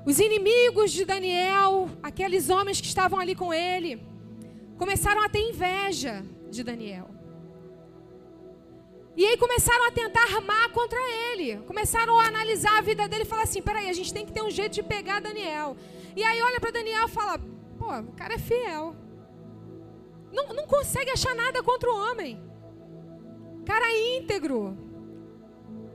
Os 0.06 0.20
inimigos 0.20 0.92
de 0.92 1.06
Daniel, 1.06 1.90
aqueles 2.02 2.50
homens 2.50 2.82
que 2.82 2.88
estavam 2.88 3.20
ali 3.20 3.36
com 3.36 3.54
ele, 3.54 4.04
começaram 4.78 5.22
a 5.24 5.30
ter 5.30 5.48
inveja 5.50 6.26
de 6.50 6.64
Daniel. 6.64 7.10
E 9.16 9.26
aí 9.26 9.38
começaram 9.38 9.88
a 9.88 9.92
tentar 9.92 10.24
armar 10.24 10.72
contra 10.72 10.98
ele. 11.00 11.58
Começaram 11.68 12.20
a 12.20 12.26
analisar 12.26 12.78
a 12.78 12.82
vida 12.82 13.08
dele 13.08 13.24
e 13.24 13.26
falar 13.26 13.44
assim: 13.44 13.62
peraí, 13.62 13.90
a 13.90 13.94
gente 13.94 14.14
tem 14.14 14.26
que 14.26 14.32
ter 14.32 14.42
um 14.42 14.50
jeito 14.50 14.74
de 14.74 14.84
pegar 14.84 15.20
Daniel. 15.20 15.76
E 16.16 16.24
aí 16.24 16.42
olha 16.42 16.60
para 16.60 16.72
Daniel 16.72 17.06
e 17.06 17.12
fala: 17.12 17.38
pô, 17.78 17.88
o 18.00 18.14
cara 18.14 18.36
é 18.36 18.40
fiel. 18.40 18.96
Não, 20.32 20.48
não 20.54 20.66
consegue 20.66 21.12
achar 21.12 21.36
nada 21.36 21.62
contra 21.62 21.92
o 21.92 21.96
homem. 21.96 22.42
Cara 23.66 23.86
íntegro. 24.18 24.78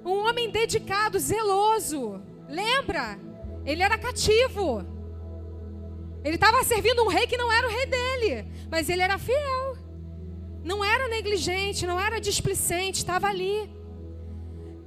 Um 0.05 0.19
homem 0.29 0.51
dedicado, 0.51 1.19
zeloso. 1.19 2.23
Lembra? 2.49 3.19
Ele 3.67 3.83
era 3.83 3.99
cativo. 3.99 4.87
Ele 6.25 6.37
estava 6.37 6.63
servindo 6.65 7.03
um 7.03 7.09
rei 7.09 7.27
que 7.27 7.37
não 7.37 7.53
era 7.53 7.67
o 7.67 7.71
rei 7.71 7.87
dele, 7.87 8.49
mas 8.71 8.89
ele 8.89 9.03
era 9.03 9.19
fiel. 9.19 9.77
Não 10.65 10.85
era 10.85 11.09
negligente, 11.09 11.87
não 11.87 12.01
era 12.01 12.21
displicente, 12.21 12.99
estava 12.99 13.27
ali. 13.29 13.71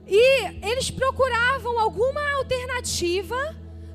E 0.07 0.65
eles 0.65 0.89
procuravam 0.89 1.79
alguma 1.79 2.21
alternativa 2.37 3.37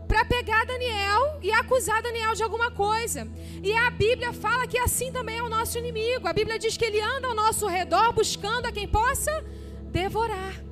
para 0.06 0.24
pegar 0.24 0.64
Daniel 0.64 1.38
e 1.42 1.50
acusar 1.50 2.02
Daniel 2.02 2.34
de 2.34 2.42
alguma 2.42 2.70
coisa. 2.70 3.26
E 3.62 3.74
a 3.74 3.90
Bíblia 3.90 4.32
fala 4.32 4.66
que 4.66 4.78
assim 4.78 5.10
também 5.10 5.38
é 5.38 5.42
o 5.42 5.48
nosso 5.48 5.78
inimigo. 5.78 6.28
A 6.28 6.32
Bíblia 6.32 6.58
diz 6.58 6.76
que 6.76 6.84
ele 6.84 7.00
anda 7.00 7.28
ao 7.28 7.34
nosso 7.34 7.66
redor 7.66 8.12
buscando 8.12 8.66
a 8.66 8.72
quem 8.72 8.86
possa 8.86 9.32
devorar. 9.90 10.62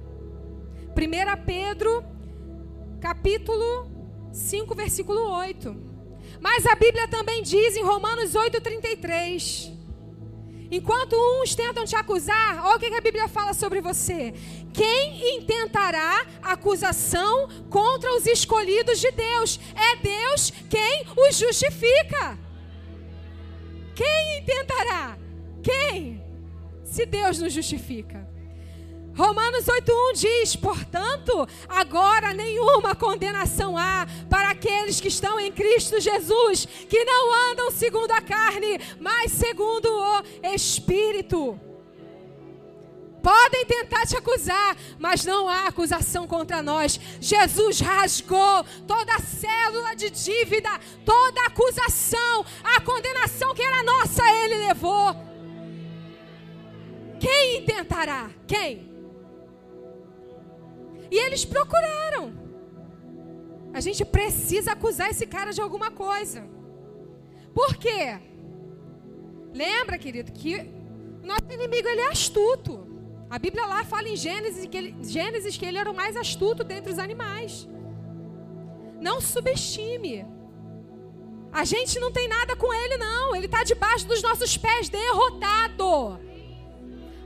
1 0.97 1.45
Pedro, 1.45 2.05
capítulo 3.01 3.92
5, 4.33 4.75
versículo 4.75 5.21
8. 5.31 5.77
Mas 6.41 6.67
a 6.67 6.75
Bíblia 6.75 7.07
também 7.07 7.43
diz 7.43 7.77
em 7.77 7.85
Romanos 7.85 8.33
8,33. 8.33 9.73
Enquanto 10.71 11.15
uns 11.15 11.55
tentam 11.55 11.85
te 11.85 11.95
acusar, 11.95 12.65
olha 12.65 12.77
o 12.77 12.79
que 12.79 12.87
a 12.87 13.01
Bíblia 13.01 13.29
fala 13.29 13.53
sobre 13.53 13.83
você. 13.83 14.33
Quem 14.73 15.37
intentará 15.37 16.27
acusação 16.43 17.47
contra 17.69 18.11
os 18.17 18.27
escolhidos 18.27 18.99
de 18.99 19.11
Deus? 19.11 19.61
É 19.77 19.97
Deus 19.97 20.51
quem 20.71 21.05
os 21.29 21.37
justifica. 21.37 22.39
Quem 23.95 24.39
intentará? 24.39 25.19
Quem? 25.63 26.25
Se 26.85 27.05
Deus 27.05 27.39
nos 27.39 27.53
justifica. 27.53 28.32
Romanos 29.15 29.67
8:1 29.67 30.15
diz: 30.15 30.57
"Portanto, 30.57 31.47
agora 31.69 32.33
nenhuma 32.33 32.95
condenação 32.95 33.77
há 33.77 34.07
para 34.31 34.51
aqueles 34.51 35.01
que 35.01 35.09
estão 35.09 35.39
em 35.39 35.53
Cristo 35.53 36.01
Jesus, 36.01 36.67
que 36.89 37.05
não 37.05 37.51
andam 37.51 37.71
segundo 37.71 38.11
a 38.11 38.21
carne, 38.21 38.81
mas 38.99 39.33
segundo 39.33 39.87
o 39.87 40.23
Espírito." 40.55 41.61
Podem 43.23 43.65
tentar 43.67 44.05
te 44.05 44.17
acusar, 44.17 44.77
mas 44.99 45.25
não 45.25 45.49
há 45.49 45.69
acusação 45.69 46.27
contra 46.27 46.61
nós. 46.61 46.99
Jesus 47.21 47.79
rasgou 47.81 48.65
toda 48.85 49.15
a 49.15 49.21
célula 49.21 49.95
de 49.95 50.11
dívida, 50.11 50.71
toda 51.05 51.41
a 51.43 51.47
acusação, 51.47 52.45
a 52.65 52.81
condenação 52.81 53.55
que 53.55 53.63
era 53.63 53.85
nossa, 53.85 54.29
ele 54.43 54.67
levou. 54.67 55.15
Quem 57.21 57.65
tentará? 57.65 58.29
Quem? 58.49 58.92
E 61.15 61.17
eles 61.27 61.45
procuraram. 61.45 62.25
A 63.79 63.81
gente 63.87 64.03
precisa 64.17 64.73
acusar 64.73 65.11
esse 65.11 65.27
cara 65.35 65.51
de 65.57 65.61
alguma 65.61 65.91
coisa. 65.91 66.41
Por 67.59 67.73
quê? 67.83 68.19
Lembra, 69.63 69.99
querido, 70.05 70.33
que 70.33 70.55
o 71.23 71.27
nosso 71.27 71.49
inimigo 71.57 71.87
ele 71.87 72.01
é 72.01 72.09
astuto. 72.09 72.75
A 73.29 73.39
Bíblia 73.39 73.67
lá 73.67 73.85
fala 73.85 74.09
em 74.09 74.17
Gênesis 74.17 74.65
que 74.65 74.79
ele, 74.81 74.97
Gênesis 75.03 75.55
que 75.59 75.67
ele 75.67 75.77
era 75.83 75.91
o 75.91 75.99
mais 76.03 76.17
astuto 76.17 76.65
dentre 76.65 76.91
os 76.95 76.99
animais. 76.99 77.69
Não 78.99 79.21
subestime. 79.21 80.25
A 81.53 81.65
gente 81.73 82.01
não 82.01 82.11
tem 82.11 82.27
nada 82.27 82.57
com 82.57 82.73
ele, 82.73 82.97
não. 82.97 83.37
Ele 83.37 83.49
está 83.51 83.63
debaixo 83.65 84.07
dos 84.07 84.23
nossos 84.23 84.57
pés, 84.57 84.89
derrotado. 84.89 86.19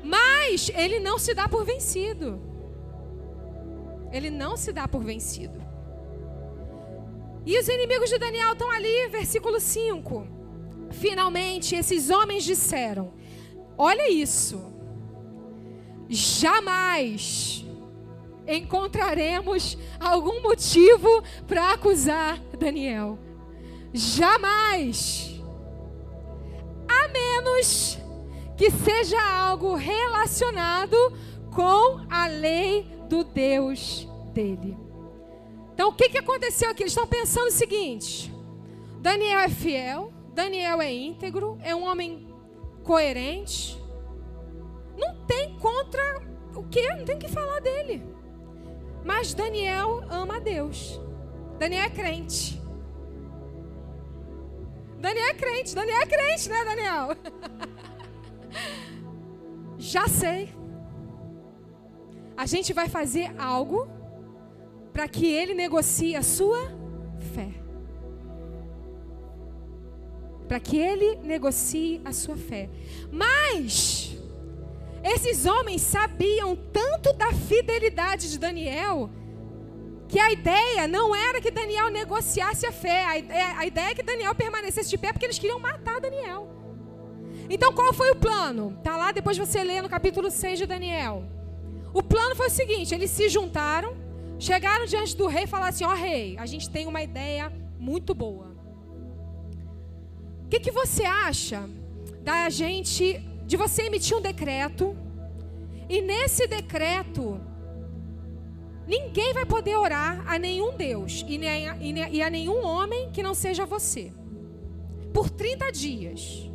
Mas 0.02 0.72
ele 0.74 0.98
não 0.98 1.18
se 1.20 1.32
dá 1.34 1.48
por 1.48 1.64
vencido. 1.64 2.55
Ele 4.12 4.30
não 4.30 4.56
se 4.56 4.72
dá 4.72 4.86
por 4.86 5.02
vencido. 5.02 5.60
E 7.44 7.58
os 7.58 7.68
inimigos 7.68 8.10
de 8.10 8.18
Daniel 8.18 8.52
estão 8.52 8.70
ali, 8.70 9.08
versículo 9.08 9.60
5. 9.60 10.26
Finalmente, 10.90 11.74
esses 11.76 12.10
homens 12.10 12.44
disseram: 12.44 13.12
Olha 13.78 14.10
isso. 14.10 14.74
Jamais 16.08 17.64
encontraremos 18.46 19.76
algum 19.98 20.40
motivo 20.42 21.22
para 21.46 21.72
acusar 21.72 22.40
Daniel. 22.58 23.18
Jamais. 23.92 25.40
A 26.88 27.08
menos 27.08 27.98
que 28.56 28.70
seja 28.70 29.20
algo 29.20 29.74
relacionado 29.74 30.96
com 31.54 32.00
a 32.10 32.26
lei 32.26 32.95
do 33.08 33.24
Deus 33.24 34.08
dele. 34.32 34.76
Então, 35.72 35.90
o 35.90 35.92
que, 35.92 36.08
que 36.08 36.18
aconteceu 36.18 36.70
aqui? 36.70 36.82
Eles 36.82 36.92
estão 36.92 37.06
pensando 37.06 37.48
o 37.48 37.52
seguinte: 37.52 38.32
Daniel 39.00 39.40
é 39.40 39.48
fiel, 39.48 40.12
Daniel 40.34 40.80
é 40.80 40.92
íntegro, 40.92 41.58
é 41.62 41.74
um 41.74 41.84
homem 41.84 42.26
coerente. 42.82 43.80
Não 44.96 45.16
tem 45.26 45.58
contra 45.58 46.22
o 46.54 46.62
que? 46.64 46.82
Não 46.94 47.04
tem 47.04 47.16
o 47.16 47.18
que 47.18 47.28
falar 47.28 47.60
dele. 47.60 48.02
Mas 49.04 49.34
Daniel 49.34 50.02
ama 50.10 50.36
a 50.36 50.40
Deus. 50.40 51.00
Daniel 51.58 51.84
é 51.84 51.90
crente. 51.90 52.60
Daniel 54.98 55.26
é 55.26 55.34
crente, 55.34 55.74
Daniel 55.74 56.00
é 56.00 56.06
crente, 56.06 56.48
né, 56.48 56.64
Daniel? 56.64 57.08
Já 59.78 60.08
sei. 60.08 60.52
A 62.36 62.46
gente 62.46 62.72
vai 62.72 62.88
fazer 62.88 63.34
algo 63.38 63.88
para 64.92 65.08
que 65.08 65.26
ele 65.26 65.54
negocie 65.54 66.14
a 66.16 66.22
sua 66.22 66.58
fé. 67.34 67.48
Para 70.48 70.60
que 70.60 70.78
ele 70.78 71.16
negocie 71.16 72.00
a 72.04 72.12
sua 72.12 72.36
fé. 72.36 72.70
Mas 73.10 74.16
esses 75.02 75.46
homens 75.46 75.82
sabiam 75.82 76.56
tanto 76.72 77.12
da 77.12 77.32
fidelidade 77.32 78.30
de 78.30 78.38
Daniel 78.38 79.10
que 80.08 80.18
a 80.18 80.30
ideia 80.30 80.86
não 80.86 81.14
era 81.14 81.40
que 81.40 81.50
Daniel 81.50 81.90
negociasse 81.90 82.64
a 82.64 82.72
fé. 82.72 83.04
A 83.04 83.66
ideia, 83.66 83.90
é 83.90 83.94
que 83.94 84.02
Daniel 84.02 84.34
permanecesse 84.34 84.90
de 84.90 84.98
pé 84.98 85.12
porque 85.12 85.26
eles 85.26 85.38
queriam 85.38 85.58
matar 85.58 86.00
Daniel. 86.00 86.48
Então 87.50 87.72
qual 87.72 87.92
foi 87.92 88.10
o 88.10 88.16
plano? 88.16 88.78
Tá 88.82 88.96
lá, 88.96 89.12
depois 89.12 89.36
você 89.36 89.62
lê 89.62 89.80
no 89.82 89.88
capítulo 89.88 90.30
6 90.30 90.58
de 90.60 90.66
Daniel. 90.66 91.35
O 91.98 92.02
plano 92.02 92.34
foi 92.40 92.48
o 92.48 92.56
seguinte: 92.60 92.94
eles 92.94 93.10
se 93.10 93.28
juntaram 93.28 93.92
Chegaram 94.38 94.84
diante 94.84 95.16
do 95.16 95.26
rei 95.26 95.44
e 95.44 95.46
falaram 95.46 95.70
assim: 95.70 95.84
Ó 95.84 95.92
oh, 95.92 95.94
rei, 95.94 96.36
a 96.38 96.46
gente 96.46 96.68
tem 96.68 96.86
uma 96.86 97.02
ideia 97.02 97.52
muito 97.78 98.14
boa. 98.14 98.54
O 100.44 100.48
que, 100.48 100.60
que 100.60 100.70
você 100.70 101.04
acha 101.04 101.68
da 102.22 102.48
gente, 102.50 103.18
de 103.46 103.56
você 103.56 103.84
emitir 103.84 104.16
um 104.16 104.20
decreto, 104.20 104.96
e 105.88 106.02
nesse 106.02 106.46
decreto, 106.46 107.40
ninguém 108.86 109.32
vai 109.32 109.46
poder 109.46 109.76
orar 109.76 110.22
a 110.26 110.38
nenhum 110.38 110.76
Deus 110.76 111.24
e, 111.26 111.38
nem, 111.38 111.66
e 112.12 112.22
a 112.22 112.30
nenhum 112.30 112.64
homem 112.64 113.10
que 113.10 113.22
não 113.22 113.34
seja 113.34 113.64
você, 113.64 114.12
por 115.14 115.30
30 115.30 115.72
dias. 115.72 116.50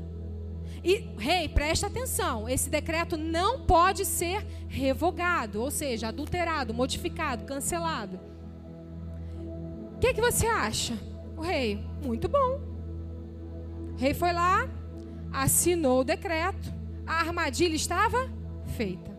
E, 0.83 1.07
rei, 1.17 1.47
presta 1.47 1.87
atenção: 1.87 2.49
esse 2.49 2.69
decreto 2.69 3.17
não 3.17 3.61
pode 3.61 4.05
ser 4.05 4.45
revogado, 4.67 5.61
ou 5.61 5.69
seja, 5.69 6.07
adulterado, 6.07 6.73
modificado, 6.73 7.45
cancelado. 7.45 8.19
O 9.95 9.99
que, 9.99 10.13
que 10.13 10.21
você 10.21 10.47
acha? 10.47 10.97
O 11.37 11.41
rei, 11.41 11.83
muito 12.03 12.27
bom. 12.27 12.59
O 13.93 13.97
rei 13.97 14.13
foi 14.13 14.33
lá, 14.33 14.67
assinou 15.31 16.01
o 16.01 16.03
decreto, 16.03 16.73
a 17.05 17.19
armadilha 17.19 17.75
estava 17.75 18.29
feita. 18.75 19.11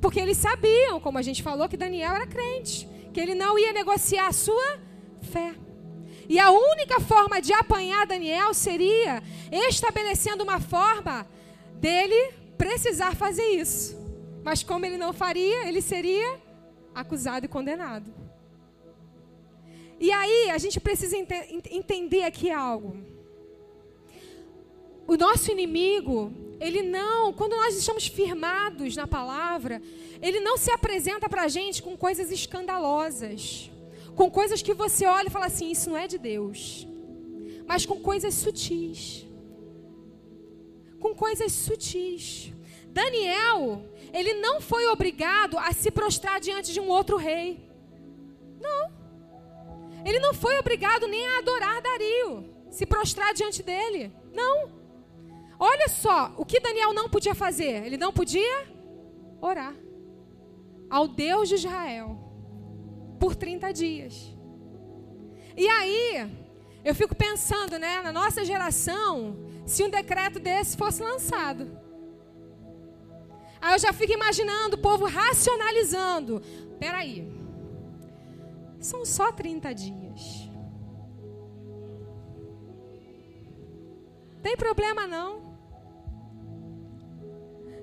Porque 0.00 0.18
eles 0.18 0.38
sabiam, 0.38 0.98
como 1.00 1.18
a 1.18 1.22
gente 1.22 1.42
falou, 1.42 1.68
que 1.68 1.76
Daniel 1.76 2.14
era 2.14 2.26
crente, 2.26 2.88
que 3.12 3.20
ele 3.20 3.34
não 3.34 3.58
ia 3.58 3.72
negociar 3.72 4.28
a 4.28 4.32
sua 4.32 4.78
fé. 5.20 5.54
E 6.30 6.38
a 6.38 6.48
única 6.52 7.00
forma 7.00 7.42
de 7.42 7.52
apanhar 7.52 8.06
Daniel 8.06 8.54
seria 8.54 9.20
estabelecendo 9.50 10.44
uma 10.44 10.60
forma 10.60 11.26
dele 11.74 12.32
precisar 12.56 13.16
fazer 13.16 13.48
isso. 13.48 13.98
Mas 14.44 14.62
como 14.62 14.86
ele 14.86 14.96
não 14.96 15.12
faria, 15.12 15.66
ele 15.66 15.82
seria 15.82 16.40
acusado 16.94 17.46
e 17.46 17.48
condenado. 17.48 18.14
E 19.98 20.12
aí 20.12 20.50
a 20.50 20.56
gente 20.56 20.78
precisa 20.78 21.16
ent 21.16 21.32
entender 21.68 22.22
aqui 22.22 22.48
algo. 22.48 22.96
O 25.08 25.16
nosso 25.16 25.50
inimigo, 25.50 26.32
ele 26.60 26.80
não, 26.80 27.32
quando 27.32 27.56
nós 27.56 27.76
estamos 27.76 28.06
firmados 28.06 28.94
na 28.94 29.08
palavra, 29.08 29.82
ele 30.22 30.38
não 30.38 30.56
se 30.56 30.70
apresenta 30.70 31.28
para 31.28 31.42
a 31.42 31.48
gente 31.48 31.82
com 31.82 31.96
coisas 31.96 32.30
escandalosas 32.30 33.68
com 34.20 34.30
coisas 34.30 34.60
que 34.60 34.74
você 34.74 35.06
olha 35.06 35.28
e 35.28 35.30
fala 35.30 35.46
assim: 35.46 35.70
isso 35.70 35.88
não 35.88 35.96
é 35.96 36.06
de 36.06 36.18
Deus, 36.18 36.86
mas 37.66 37.86
com 37.86 37.98
coisas 37.98 38.34
sutis. 38.34 39.26
Com 41.00 41.14
coisas 41.14 41.50
sutis. 41.52 42.52
Daniel, 42.88 43.82
ele 44.12 44.34
não 44.34 44.60
foi 44.60 44.86
obrigado 44.88 45.56
a 45.58 45.72
se 45.72 45.90
prostrar 45.90 46.38
diante 46.38 46.70
de 46.70 46.78
um 46.78 46.88
outro 46.90 47.16
rei. 47.16 47.66
Não. 48.60 48.92
Ele 50.04 50.18
não 50.18 50.34
foi 50.34 50.58
obrigado 50.58 51.08
nem 51.08 51.26
a 51.26 51.38
adorar 51.38 51.80
Dario, 51.80 52.44
se 52.70 52.84
prostrar 52.84 53.32
diante 53.32 53.62
dele. 53.62 54.12
Não. 54.34 54.70
Olha 55.58 55.88
só, 55.88 56.34
o 56.36 56.44
que 56.44 56.60
Daniel 56.60 56.92
não 56.92 57.08
podia 57.08 57.34
fazer? 57.34 57.86
Ele 57.86 57.96
não 57.96 58.12
podia 58.12 58.68
orar 59.40 59.74
ao 60.90 61.08
Deus 61.08 61.48
de 61.48 61.54
Israel 61.54 62.29
por 63.20 63.36
30 63.36 63.70
dias. 63.72 64.34
E 65.54 65.68
aí, 65.68 66.28
eu 66.82 66.94
fico 66.94 67.14
pensando, 67.14 67.78
né, 67.78 68.00
na 68.00 68.10
nossa 68.10 68.44
geração, 68.44 69.36
se 69.66 69.84
um 69.84 69.90
decreto 69.90 70.40
desse 70.40 70.76
fosse 70.76 71.02
lançado. 71.02 71.70
Aí 73.60 73.74
eu 73.74 73.78
já 73.78 73.92
fico 73.92 74.14
imaginando 74.14 74.76
o 74.76 74.80
povo 74.80 75.04
racionalizando. 75.04 76.40
Peraí, 76.78 77.30
são 78.80 79.04
só 79.04 79.30
30 79.30 79.74
dias. 79.74 80.50
Tem 84.42 84.56
problema 84.56 85.06
não. 85.06 85.50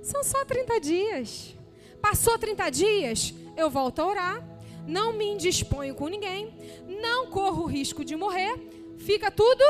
São 0.01 0.23
só 0.23 0.43
30 0.43 0.79
dias. 0.79 1.55
Passou 2.01 2.39
30 2.39 2.69
dias, 2.71 3.35
eu 3.55 3.69
volto 3.69 3.99
a 3.99 4.07
orar 4.07 4.56
não 4.87 5.13
me 5.13 5.25
indisponho 5.25 5.93
com 5.93 6.07
ninguém, 6.07 6.53
não 7.01 7.27
corro 7.27 7.63
o 7.63 7.67
risco 7.67 8.05
de 8.05 8.15
morrer, 8.15 8.55
fica 8.97 9.29
tudo 9.29 9.63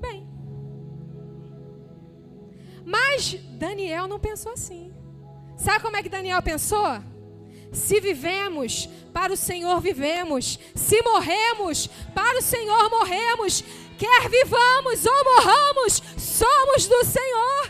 bem. 0.00 0.26
Mas 2.84 3.34
Daniel 3.52 4.08
não 4.08 4.18
pensou 4.18 4.52
assim. 4.52 4.92
Sabe 5.56 5.80
como 5.80 5.96
é 5.96 6.02
que 6.02 6.08
Daniel 6.08 6.42
pensou? 6.42 7.02
Se 7.72 8.00
vivemos, 8.00 8.88
para 9.12 9.32
o 9.32 9.36
Senhor 9.36 9.80
vivemos. 9.80 10.58
Se 10.74 11.00
morremos, 11.02 11.86
para 12.14 12.38
o 12.38 12.42
Senhor 12.42 12.90
morremos. 12.90 13.62
Quer 13.96 14.28
vivamos 14.28 15.06
ou 15.06 15.24
morramos, 15.24 16.02
somos 16.18 16.86
do 16.88 17.04
Senhor. 17.04 17.63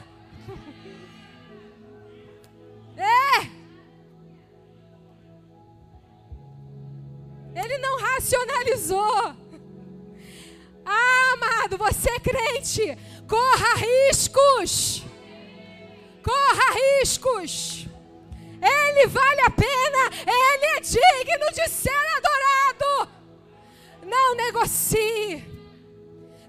Racionalizou. 8.24 9.36
Ah, 10.86 11.32
amado, 11.34 11.76
você 11.76 12.10
é 12.10 12.18
crente. 12.18 12.98
Corra 13.28 13.74
riscos. 13.76 15.04
Corra 16.22 16.74
riscos. 17.00 17.86
Ele 18.60 19.06
vale 19.06 19.40
a 19.42 19.50
pena. 19.50 20.10
Ele 20.26 20.66
é 20.76 20.80
digno 20.80 21.52
de 21.52 21.68
ser 21.68 22.06
adorado. 22.16 23.12
Não 24.06 24.34
negocie. 24.34 25.44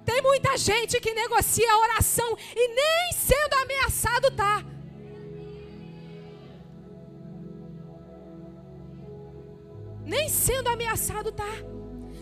Tem 0.05 0.21
muita 0.21 0.55
gente 0.57 0.99
que 1.01 1.13
negocia 1.13 1.69
a 1.71 1.79
oração 1.79 2.37
e 2.55 2.67
nem 2.67 3.11
sendo 3.13 3.53
ameaçado 3.55 4.31
tá. 4.31 4.63
Nem 10.05 10.29
sendo 10.29 10.69
ameaçado 10.69 11.31
tá. 11.31 11.53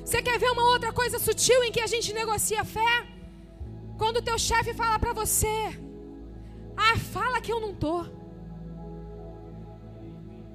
Você 0.03 0.21
quer 0.21 0.37
ver 0.39 0.51
uma 0.51 0.69
outra 0.71 0.91
coisa 0.91 1.19
sutil 1.19 1.63
em 1.63 1.71
que 1.71 1.81
a 1.81 1.87
gente 1.87 2.13
negocia 2.13 2.63
fé? 2.65 3.07
Quando 3.97 4.17
o 4.17 4.21
teu 4.21 4.37
chefe 4.37 4.73
fala 4.73 4.97
para 4.99 5.13
você: 5.13 5.55
"Ah, 6.75 6.97
fala 6.97 7.41
que 7.41 7.51
eu 7.51 7.59
não 7.59 7.73
tô". 7.73 8.05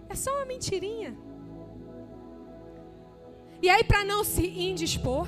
É 0.08 0.14
só 0.14 0.30
uma 0.36 0.46
mentirinha. 0.46 1.16
E 3.60 3.68
aí 3.68 3.82
para 3.84 4.04
não 4.04 4.22
se 4.24 4.46
indispor, 4.46 5.26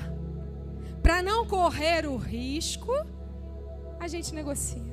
para 1.03 1.21
não 1.21 1.45
correr 1.45 2.05
o 2.07 2.15
risco, 2.15 2.91
a 3.99 4.07
gente 4.07 4.33
negocia. 4.33 4.91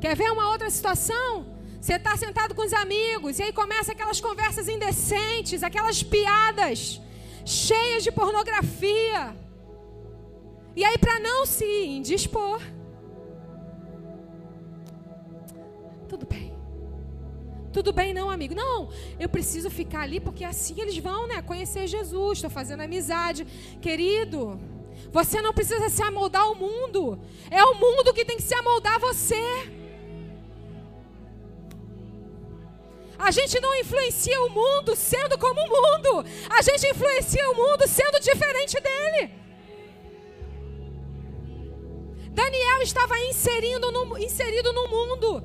Quer 0.00 0.14
ver 0.16 0.30
uma 0.30 0.48
outra 0.50 0.70
situação? 0.70 1.53
Você 1.84 1.96
está 1.96 2.16
sentado 2.16 2.54
com 2.54 2.62
os 2.62 2.72
amigos 2.72 3.38
e 3.38 3.42
aí 3.42 3.52
começa 3.52 3.92
aquelas 3.92 4.18
conversas 4.18 4.68
indecentes, 4.68 5.62
aquelas 5.62 6.02
piadas 6.02 6.98
cheias 7.44 8.02
de 8.02 8.10
pornografia. 8.10 9.36
E 10.74 10.82
aí, 10.82 10.96
para 10.96 11.20
não 11.20 11.44
se 11.44 11.66
indispor, 11.84 12.58
tudo 16.08 16.24
bem. 16.24 16.56
Tudo 17.70 17.92
bem, 17.92 18.14
não, 18.14 18.30
amigo. 18.30 18.54
Não, 18.54 18.88
eu 19.20 19.28
preciso 19.28 19.68
ficar 19.68 20.04
ali 20.04 20.20
porque 20.20 20.42
assim 20.42 20.80
eles 20.80 20.96
vão, 20.96 21.26
né? 21.26 21.42
Conhecer 21.42 21.86
Jesus. 21.86 22.38
Estou 22.38 22.48
fazendo 22.48 22.80
amizade. 22.80 23.44
Querido, 23.82 24.58
você 25.12 25.42
não 25.42 25.52
precisa 25.52 25.90
se 25.90 26.02
amoldar 26.02 26.44
ao 26.44 26.54
mundo. 26.54 27.20
É 27.50 27.62
o 27.62 27.74
mundo 27.74 28.14
que 28.14 28.24
tem 28.24 28.38
que 28.38 28.42
se 28.42 28.54
amoldar 28.54 28.94
a 28.94 29.00
você. 29.00 29.83
A 33.24 33.30
gente 33.30 33.58
não 33.58 33.74
influencia 33.76 34.38
o 34.42 34.50
mundo 34.50 34.94
sendo 34.94 35.38
como 35.38 35.58
o 35.58 35.70
mundo. 35.76 36.28
A 36.50 36.60
gente 36.60 36.86
influencia 36.86 37.50
o 37.52 37.56
mundo 37.56 37.88
sendo 37.88 38.20
diferente 38.20 38.78
dele. 38.78 39.30
Daniel 42.32 42.82
estava 42.82 43.18
inserindo 43.20 43.90
no, 43.90 44.18
inserido 44.18 44.74
no 44.74 44.88
mundo 44.88 45.42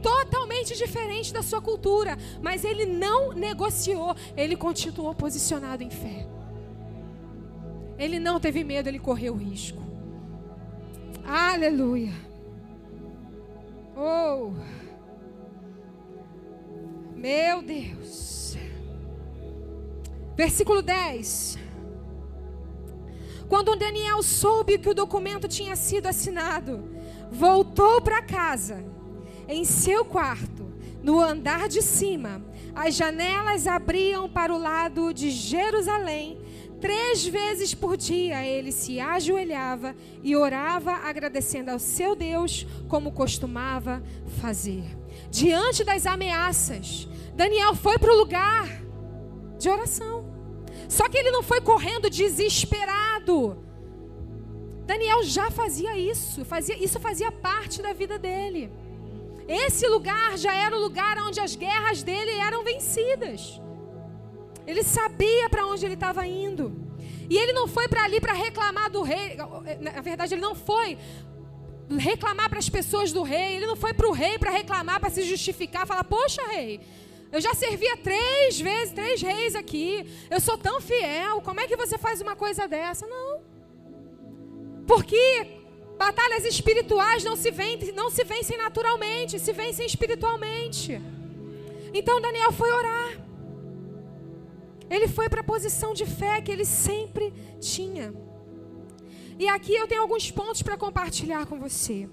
totalmente 0.00 0.74
diferente 0.76 1.30
da 1.30 1.42
sua 1.42 1.60
cultura, 1.60 2.16
mas 2.40 2.64
ele 2.64 2.86
não 2.86 3.32
negociou, 3.32 4.16
ele 4.34 4.56
continuou 4.56 5.14
posicionado 5.14 5.82
em 5.82 5.90
fé. 5.90 6.26
Ele 7.98 8.18
não 8.18 8.40
teve 8.40 8.64
medo, 8.64 8.88
ele 8.88 8.98
correu 8.98 9.34
risco. 9.34 9.82
Aleluia. 11.22 12.14
Oh. 13.94 14.52
Meu 17.24 17.62
Deus. 17.62 18.54
Versículo 20.36 20.82
10. 20.82 21.56
Quando 23.48 23.74
Daniel 23.76 24.22
soube 24.22 24.76
que 24.76 24.90
o 24.90 24.94
documento 24.94 25.48
tinha 25.48 25.74
sido 25.74 26.06
assinado, 26.06 26.86
voltou 27.32 28.02
para 28.02 28.20
casa. 28.20 28.84
Em 29.48 29.64
seu 29.64 30.04
quarto, 30.04 30.70
no 31.02 31.18
andar 31.18 31.66
de 31.66 31.80
cima, 31.80 32.44
as 32.74 32.94
janelas 32.94 33.66
abriam 33.66 34.28
para 34.28 34.52
o 34.52 34.58
lado 34.58 35.14
de 35.14 35.30
Jerusalém. 35.30 36.38
Três 36.78 37.26
vezes 37.26 37.72
por 37.74 37.96
dia 37.96 38.44
ele 38.44 38.70
se 38.70 39.00
ajoelhava 39.00 39.96
e 40.22 40.36
orava, 40.36 40.92
agradecendo 40.92 41.70
ao 41.70 41.78
seu 41.78 42.14
Deus, 42.14 42.66
como 42.86 43.12
costumava 43.12 44.02
fazer. 44.42 44.84
Diante 45.30 45.82
das 45.84 46.06
ameaças, 46.06 47.08
Daniel 47.34 47.74
foi 47.74 47.98
para 47.98 48.12
o 48.12 48.16
lugar 48.16 48.68
de 49.58 49.68
oração. 49.68 50.32
Só 50.88 51.08
que 51.08 51.18
ele 51.18 51.30
não 51.30 51.42
foi 51.42 51.60
correndo 51.60 52.10
desesperado. 52.10 53.58
Daniel 54.86 55.22
já 55.22 55.50
fazia 55.50 55.96
isso, 55.96 56.44
fazia, 56.44 56.76
isso 56.82 57.00
fazia 57.00 57.32
parte 57.32 57.80
da 57.80 57.92
vida 57.92 58.18
dele. 58.18 58.70
Esse 59.48 59.86
lugar 59.88 60.36
já 60.38 60.54
era 60.54 60.76
o 60.76 60.80
lugar 60.80 61.18
onde 61.18 61.40
as 61.40 61.56
guerras 61.56 62.02
dele 62.02 62.30
eram 62.32 62.62
vencidas. 62.62 63.60
Ele 64.66 64.82
sabia 64.82 65.48
para 65.50 65.66
onde 65.66 65.84
ele 65.84 65.94
estava 65.94 66.26
indo. 66.26 66.72
E 67.28 67.36
ele 67.36 67.52
não 67.52 67.66
foi 67.66 67.88
para 67.88 68.04
ali 68.04 68.20
para 68.20 68.32
reclamar 68.32 68.90
do 68.90 69.02
rei. 69.02 69.36
Na 69.80 70.00
verdade, 70.00 70.34
ele 70.34 70.40
não 70.40 70.54
foi 70.54 70.98
reclamar 71.98 72.48
para 72.48 72.58
as 72.58 72.68
pessoas 72.68 73.12
do 73.12 73.22
rei. 73.22 73.56
Ele 73.56 73.66
não 73.66 73.76
foi 73.76 73.92
para 73.92 74.08
o 74.08 74.12
rei 74.12 74.38
para 74.38 74.50
reclamar, 74.50 75.00
para 75.00 75.10
se 75.10 75.22
justificar, 75.22 75.86
falar: 75.86 76.04
Poxa, 76.04 76.42
rei, 76.48 76.80
eu 77.34 77.40
já 77.40 77.52
servia 77.52 77.96
três 77.96 78.60
vezes, 78.60 78.94
três 78.94 79.20
reis 79.20 79.56
aqui. 79.56 80.06
Eu 80.30 80.40
sou 80.40 80.56
tão 80.56 80.80
fiel. 80.80 81.40
Como 81.40 81.58
é 81.58 81.66
que 81.66 81.76
você 81.76 81.98
faz 81.98 82.20
uma 82.20 82.36
coisa 82.36 82.68
dessa? 82.68 83.04
Não. 83.08 83.42
Porque 84.86 85.24
batalhas 85.98 86.44
espirituais 86.44 87.24
não 87.24 87.34
se, 87.34 87.50
vencem, 87.50 87.90
não 87.90 88.08
se 88.08 88.22
vencem 88.22 88.56
naturalmente, 88.56 89.40
se 89.40 89.52
vencem 89.52 89.84
espiritualmente. 89.84 91.02
Então 91.92 92.20
Daniel 92.20 92.52
foi 92.52 92.70
orar. 92.70 93.10
Ele 94.88 95.08
foi 95.08 95.28
para 95.28 95.40
a 95.40 95.50
posição 95.52 95.92
de 95.92 96.06
fé 96.06 96.40
que 96.40 96.52
ele 96.52 96.64
sempre 96.64 97.34
tinha. 97.60 98.14
E 99.40 99.48
aqui 99.48 99.74
eu 99.74 99.88
tenho 99.88 100.02
alguns 100.02 100.30
pontos 100.30 100.62
para 100.62 100.76
compartilhar 100.76 101.46
com 101.46 101.58
você. 101.58 102.08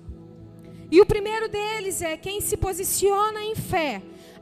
E 0.89 0.99
o 0.99 1.05
primeiro 1.05 1.47
deles 1.47 2.01
é 2.01 2.17
quem 2.17 2.41
se 2.41 2.57
posiciona 2.57 3.43
em 3.43 3.53
fé 3.53 4.01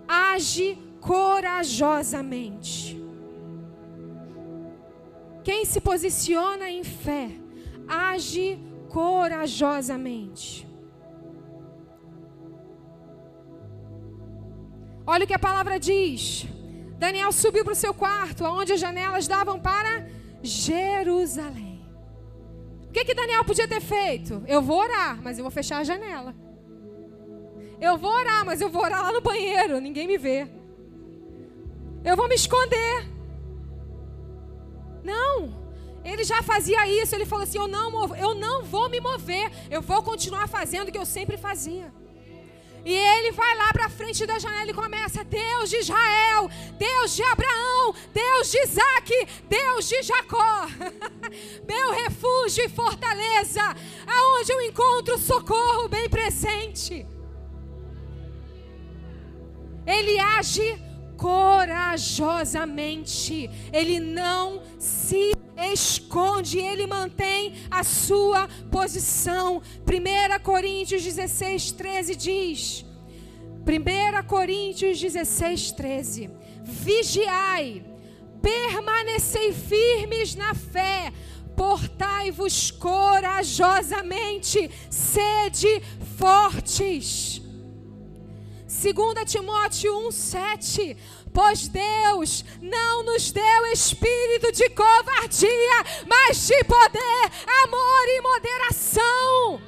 age 0.10 0.76
corajosamente. 1.00 3.00
Quem 5.43 5.63
se 5.65 5.80
posiciona 5.80 6.72
em 6.72 6.84
fé, 6.84 7.30
age 7.88 8.60
corajosamente. 8.89 10.67
Olha 15.06 15.26
o 15.26 15.28
que 15.28 15.34
a 15.34 15.39
palavra 15.39 15.80
diz. 15.80 16.48
Daniel 16.98 17.32
subiu 17.32 17.63
para 17.63 17.74
o 17.74 17.76
seu 17.76 17.93
quarto, 17.93 18.43
onde 18.45 18.74
as 18.74 18.80
janelas 18.80 19.28
davam 19.28 19.60
para 19.60 20.08
Jerusalém. 20.41 21.86
O 22.88 22.91
que, 22.91 23.06
que 23.06 23.13
Daniel 23.13 23.45
podia 23.45 23.67
ter 23.67 23.82
feito? 23.82 24.43
Eu 24.48 24.62
vou 24.62 24.80
orar, 24.80 25.22
mas 25.22 25.38
eu 25.38 25.43
vou 25.43 25.52
fechar 25.52 25.78
a 25.78 25.84
janela. 25.84 26.34
Eu 27.82 27.98
vou 27.98 28.12
orar, 28.12 28.46
mas 28.46 28.60
eu 28.62 28.70
vou 28.70 28.82
orar 28.82 29.04
lá 29.04 29.12
no 29.12 29.22
banheiro, 29.22 29.80
ninguém 29.80 30.08
me 30.08 30.18
vê. 30.18 30.48
Eu 32.04 32.15
vou 32.15 32.28
me 32.28 32.36
esconder. 32.36 33.08
Não. 35.04 35.58
Ele 36.04 36.24
já 36.24 36.42
fazia 36.42 36.88
isso, 36.88 37.15
ele 37.15 37.26
falou 37.26 37.44
assim: 37.44 37.58
eu 37.58 37.68
não, 37.68 38.15
eu 38.15 38.34
não 38.36 38.63
vou 38.63 38.89
me 38.89 39.00
mover, 39.00 39.52
eu 39.70 39.82
vou 39.82 40.02
continuar 40.02 40.48
fazendo 40.48 40.89
o 40.89 40.92
que 40.92 40.98
eu 40.98 41.06
sempre 41.06 41.38
fazia. 41.38 41.94
E 42.86 42.94
ele 42.94 43.32
vai 43.34 43.56
lá 43.58 43.74
para 43.74 43.89
frente 43.89 44.26
da 44.26 44.39
janela 44.39 44.72
e 44.72 44.74
começa: 44.74 45.24
Deus 45.24 45.70
de 45.70 45.78
Israel, 45.78 46.50
Deus 46.78 47.15
de 47.15 47.24
Abraão, 47.24 47.94
Deus 48.13 48.52
de 48.52 48.60
Isaac, 48.63 49.28
Deus 49.50 49.88
de 49.88 50.02
Jacó, 50.02 50.68
meu 51.68 51.92
refúgio 51.92 52.65
e 52.65 52.70
fortaleza, 52.70 53.62
aonde 54.08 54.52
eu 54.52 54.62
encontro 54.62 55.18
socorro 55.18 55.89
bem 55.89 56.10
presente. 56.10 57.06
Ele 59.89 60.19
age 60.19 60.78
corajosamente. 61.17 63.49
Ele 63.73 63.99
não 63.99 64.62
se 64.78 65.34
esconde, 65.73 66.60
ele 66.60 66.86
mantém 66.88 67.56
a 67.69 67.84
sua 67.84 68.47
posição. 68.71 69.58
1 69.58 69.62
Coríntios 70.43 71.04
16, 71.04 71.73
13 71.73 72.15
diz: 72.15 72.86
1 73.65 74.23
Coríntios 74.28 74.97
16, 74.99 75.73
13: 75.73 76.30
Vigiai, 76.63 77.84
permanecei 78.41 79.52
firmes 79.52 80.36
na 80.36 80.54
fé, 80.54 81.12
portai-vos 81.58 82.71
corajosamente, 82.71 84.71
sede 84.89 85.82
fortes. 86.17 87.49
2 88.70 89.26
Timóteo 89.26 89.92
1,7. 90.10 90.96
Pois 91.34 91.68
Deus 91.68 92.46
não 92.62 93.04
nos 93.04 93.32
deu 93.32 93.66
espírito 93.74 94.52
de 94.52 94.70
covardia, 94.70 95.78
mas 96.06 96.46
de 96.46 96.64
poder, 96.64 97.32
amor 97.64 98.06
e 98.08 98.22
moderação. 98.22 99.62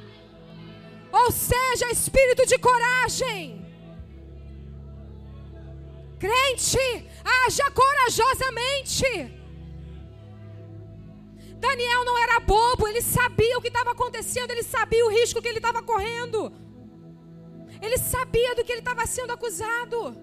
Ou 1.10 1.32
seja, 1.32 1.90
espírito 1.90 2.46
de 2.46 2.56
coragem. 2.58 3.60
Crente, 6.20 7.08
haja 7.24 7.70
corajosamente. 7.72 9.42
Daniel 11.58 12.04
não 12.04 12.18
era 12.18 12.40
bobo, 12.40 12.86
ele 12.86 13.02
sabia 13.02 13.58
o 13.58 13.60
que 13.60 13.68
estava 13.68 13.90
acontecendo, 13.90 14.52
ele 14.52 14.62
sabia 14.62 15.04
o 15.04 15.10
risco 15.10 15.42
que 15.42 15.48
ele 15.48 15.58
estava 15.58 15.82
correndo. 15.82 16.52
Ele 17.82 17.98
sabia 17.98 18.54
do 18.54 18.64
que 18.64 18.70
ele 18.70 18.78
estava 18.78 19.04
sendo 19.06 19.32
acusado. 19.32 20.16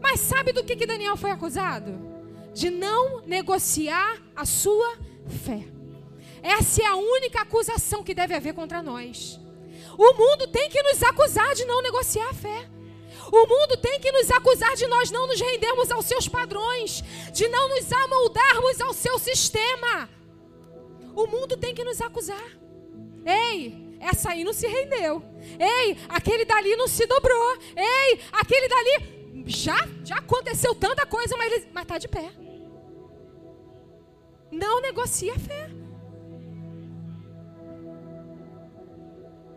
Mas 0.00 0.20
sabe 0.20 0.52
do 0.52 0.62
que, 0.62 0.76
que 0.76 0.86
Daniel 0.86 1.16
foi 1.16 1.30
acusado? 1.30 1.98
De 2.52 2.68
não 2.68 3.22
negociar 3.22 4.22
a 4.36 4.44
sua 4.44 4.98
fé. 5.44 5.64
Essa 6.42 6.82
é 6.82 6.86
a 6.86 6.96
única 6.96 7.40
acusação 7.40 8.04
que 8.04 8.14
deve 8.14 8.34
haver 8.34 8.52
contra 8.52 8.82
nós. 8.82 9.40
O 9.96 10.12
mundo 10.12 10.46
tem 10.48 10.68
que 10.68 10.82
nos 10.82 11.02
acusar 11.02 11.54
de 11.54 11.64
não 11.64 11.80
negociar 11.80 12.28
a 12.28 12.34
fé. 12.34 12.68
O 13.32 13.46
mundo 13.46 13.78
tem 13.78 13.98
que 13.98 14.12
nos 14.12 14.30
acusar 14.30 14.76
de 14.76 14.86
nós 14.86 15.10
não 15.10 15.26
nos 15.26 15.40
rendermos 15.40 15.90
aos 15.90 16.04
seus 16.04 16.28
padrões, 16.28 17.02
de 17.32 17.48
não 17.48 17.70
nos 17.70 17.90
amoldarmos 17.90 18.80
ao 18.82 18.92
seu 18.92 19.18
sistema. 19.18 20.10
O 21.16 21.26
mundo 21.26 21.56
tem 21.56 21.74
que 21.74 21.82
nos 21.82 22.02
acusar. 22.02 22.44
Ei, 23.24 23.83
essa 24.10 24.30
aí 24.30 24.44
não 24.44 24.52
se 24.52 24.66
rendeu. 24.66 25.22
Ei, 25.58 25.96
aquele 26.08 26.44
dali 26.44 26.76
não 26.76 26.86
se 26.86 27.06
dobrou. 27.06 27.58
Ei, 27.76 28.20
aquele 28.32 28.68
dali 28.68 28.94
já 29.46 29.76
já 30.04 30.16
aconteceu 30.16 30.74
tanta 30.74 31.06
coisa, 31.06 31.36
mas 31.36 31.52
ele 31.52 31.68
mas 31.72 31.86
tá 31.86 31.96
de 31.98 32.08
pé. 32.08 32.30
Não 34.50 34.80
negocia 34.80 35.34
a 35.34 35.38
fé. 35.38 35.70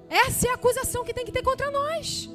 Essa 0.10 0.48
é 0.48 0.52
a 0.52 0.56
acusação 0.56 1.04
que 1.04 1.14
tem 1.14 1.26
que 1.26 1.32
ter 1.32 1.44
contra 1.44 1.70
nós. 1.70 2.30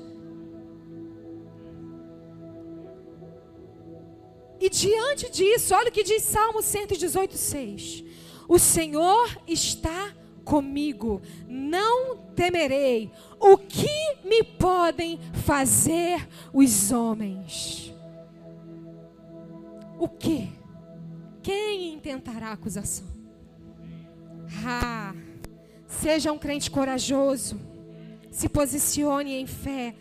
E 4.61 4.68
diante 4.68 5.31
disso, 5.31 5.75
olha 5.75 5.88
o 5.88 5.92
que 5.92 6.05
diz 6.05 6.22
Salmo 6.22 6.62
118, 6.62 7.37
6. 7.37 8.05
O 8.48 8.59
Senhor 8.59 9.27
está 9.46 10.14
comigo, 10.44 11.22
não 11.48 12.16
temerei. 12.35 13.11
O 13.38 13.57
que 13.57 14.16
me 14.24 14.42
podem 14.42 15.18
fazer 15.44 16.28
os 16.52 16.92
homens? 16.92 17.94
O 19.98 20.09
que? 20.09 20.50
Quem 21.42 21.94
intentará 21.94 22.52
acusação? 22.52 23.07
Ah, 24.64 25.14
seja 25.87 26.33
um 26.33 26.38
crente 26.38 26.70
corajoso, 26.70 27.61
se 28.31 28.48
posicione 28.48 29.35
em 29.35 29.46
fé. 29.46 29.94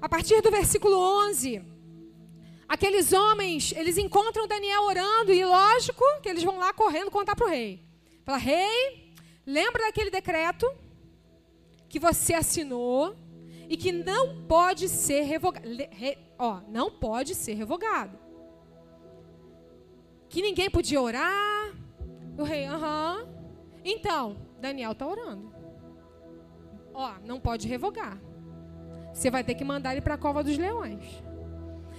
A 0.00 0.08
partir 0.08 0.40
do 0.42 0.50
versículo 0.50 0.96
11. 1.26 1.62
Aqueles 2.68 3.12
homens, 3.12 3.72
eles 3.76 3.98
encontram 3.98 4.48
Daniel 4.48 4.82
orando 4.84 5.32
e 5.32 5.44
lógico 5.44 6.02
que 6.22 6.28
eles 6.28 6.42
vão 6.42 6.58
lá 6.58 6.72
correndo 6.72 7.10
contar 7.10 7.36
para 7.36 7.46
o 7.46 7.50
rei. 7.50 7.84
Fala, 8.24 8.38
rei, 8.38 9.03
lembra 9.46 9.84
daquele 9.84 10.10
decreto 10.10 10.70
que 11.88 11.98
você 11.98 12.34
assinou 12.34 13.16
e 13.68 13.76
que 13.76 13.92
não 13.92 14.44
pode 14.46 14.88
ser 14.88 15.22
revogado. 15.22 15.66
Re, 15.90 16.18
ó, 16.38 16.60
não 16.68 16.90
pode 16.90 17.34
ser 17.34 17.54
revogado. 17.54 18.18
Que 20.28 20.42
ninguém 20.42 20.68
podia 20.68 21.00
orar. 21.00 21.72
O 22.36 22.42
rei, 22.42 22.64
aham. 22.66 23.26
Então, 23.84 24.36
Daniel 24.60 24.92
está 24.92 25.06
orando. 25.06 25.52
Ó, 26.92 27.14
não 27.24 27.38
pode 27.38 27.68
revogar. 27.68 28.20
Você 29.12 29.30
vai 29.30 29.44
ter 29.44 29.54
que 29.54 29.64
mandar 29.64 29.92
ele 29.92 30.00
para 30.00 30.14
a 30.14 30.18
cova 30.18 30.42
dos 30.42 30.58
leões. 30.58 31.04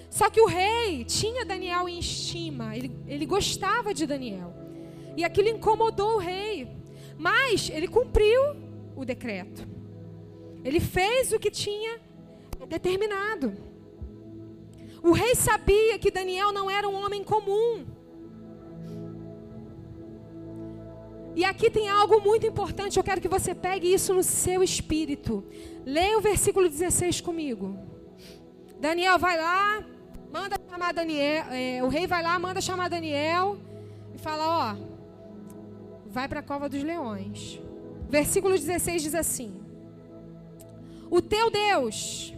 Só 0.10 0.30
que 0.30 0.42
o 0.42 0.48
rei 0.48 1.04
tinha 1.06 1.46
Daniel 1.46 1.88
em 1.90 2.00
estima, 2.00 2.76
ele, 2.76 2.98
ele 3.08 3.26
gostava 3.26 3.94
de 3.94 4.06
Daniel. 4.06 4.54
E 5.16 5.24
aquilo 5.24 5.50
incomodou 5.50 6.16
o 6.16 6.18
rei. 6.18 6.70
Mas 7.18 7.70
ele 7.70 7.88
cumpriu 7.88 8.56
o 8.96 9.06
decreto. 9.06 9.68
Ele 10.64 10.80
fez 10.80 11.32
o 11.32 11.40
que 11.40 11.52
tinha 11.52 12.00
determinado. 12.68 13.54
O 15.04 15.12
rei 15.12 15.36
sabia 15.36 16.00
que 16.00 16.10
Daniel 16.10 16.52
não 16.52 16.70
era 16.70 16.88
um 16.88 16.96
homem 16.96 17.24
comum. 17.24 17.86
E 21.36 21.44
aqui 21.44 21.70
tem 21.70 21.90
algo 21.90 22.22
muito 22.22 22.48
importante, 22.48 22.98
eu 22.98 23.04
quero 23.04 23.20
que 23.20 23.28
você 23.28 23.54
pegue 23.54 23.94
isso 23.94 24.14
no 24.14 24.24
seu 24.24 24.64
espírito. 24.64 25.44
Leia 25.86 26.18
o 26.18 26.22
versículo 26.22 26.70
16 26.70 27.20
comigo. 27.22 27.78
Daniel 28.80 29.20
vai 29.20 29.38
lá, 29.38 29.84
manda 30.32 30.56
chamar 30.70 30.94
Daniel, 30.94 31.46
é, 31.52 31.84
o 31.84 31.88
rei 31.88 32.08
vai 32.08 32.24
lá, 32.24 32.40
manda 32.40 32.62
chamar 32.62 32.90
Daniel 32.90 33.58
e 34.14 34.18
fala, 34.18 34.48
ó, 34.48 34.95
vai 36.16 36.30
para 36.30 36.40
a 36.40 36.44
cova 36.44 36.70
dos 36.70 36.82
leões. 36.82 37.60
Versículo 38.10 38.58
16 38.58 39.04
diz 39.04 39.14
assim: 39.14 39.54
O 41.12 41.22
teu 41.22 41.52
Deus, 41.52 42.34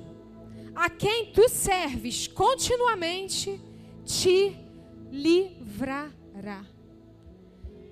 a 0.75 0.89
quem 0.89 1.31
tu 1.31 1.47
serves 1.47 2.27
continuamente, 2.27 3.61
te 4.03 4.57
livrará. 5.11 6.65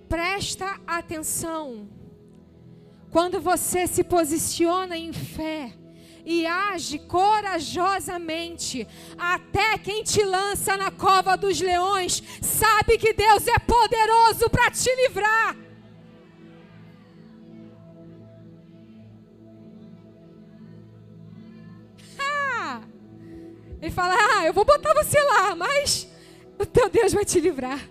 Presta 0.10 0.82
atenção. 0.88 1.88
Quando 3.12 3.39
você 3.39 3.86
se 3.86 4.04
posiciona 4.04 4.98
em 4.98 5.13
fé, 5.13 5.71
e 6.26 6.48
age 6.48 6.98
corajosamente, 6.98 8.88
até 9.15 9.78
quem 9.78 10.04
te 10.04 10.24
lança 10.24 10.76
na 10.76 10.89
cova 10.89 11.38
dos 11.38 11.62
leões 11.62 12.24
sabe 12.41 12.98
que 12.98 13.13
Deus 13.13 13.48
é 13.48 13.60
poderoso 13.60 14.50
para 14.50 14.71
te 14.71 14.89
livrar. 15.04 15.64
Ele 23.82 23.92
fala: 23.92 24.16
Ah, 24.16 24.46
eu 24.46 24.54
vou 24.54 24.66
botar 24.66 24.94
você 24.94 25.20
lá, 25.22 25.56
mas 25.56 26.08
o 26.60 26.66
teu 26.66 26.90
Deus 26.90 27.14
vai 27.14 27.26
te 27.26 27.40
livrar. 27.40 27.90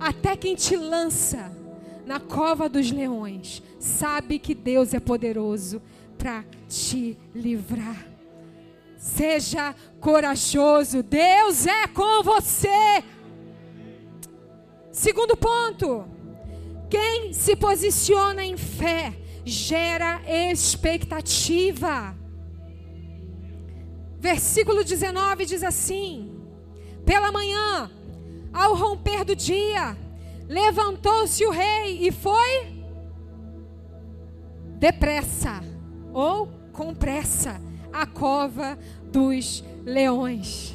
Até 0.00 0.36
quem 0.36 0.54
te 0.54 0.76
lança 0.76 1.52
na 2.06 2.18
cova 2.18 2.68
dos 2.68 2.90
leões, 2.90 3.62
sabe 3.78 4.38
que 4.38 4.54
Deus 4.54 4.94
é 4.94 5.00
poderoso 5.00 5.82
para 6.16 6.44
te 6.68 7.18
livrar. 7.34 8.06
Seja 8.96 9.74
corajoso, 10.00 11.02
Deus 11.02 11.66
é 11.66 11.86
com 11.86 12.22
você. 12.22 13.04
Segundo 14.90 15.36
ponto, 15.36 16.08
quem 16.90 17.32
se 17.32 17.54
posiciona 17.54 18.44
em 18.44 18.56
fé 18.56 19.14
gera 19.44 20.20
expectativa. 20.26 22.17
Versículo 24.18 24.84
19 24.84 25.46
diz 25.46 25.62
assim: 25.62 26.34
Pela 27.04 27.32
manhã, 27.32 27.90
ao 28.52 28.74
romper 28.74 29.24
do 29.24 29.36
dia, 29.36 29.96
Levantou-se 30.48 31.44
o 31.44 31.50
rei 31.50 32.08
e 32.08 32.10
foi 32.10 32.82
depressa 34.78 35.60
ou 36.10 36.48
com 36.72 36.94
pressa 36.94 37.60
a 37.92 38.06
cova 38.06 38.78
dos 39.04 39.62
leões. 39.84 40.74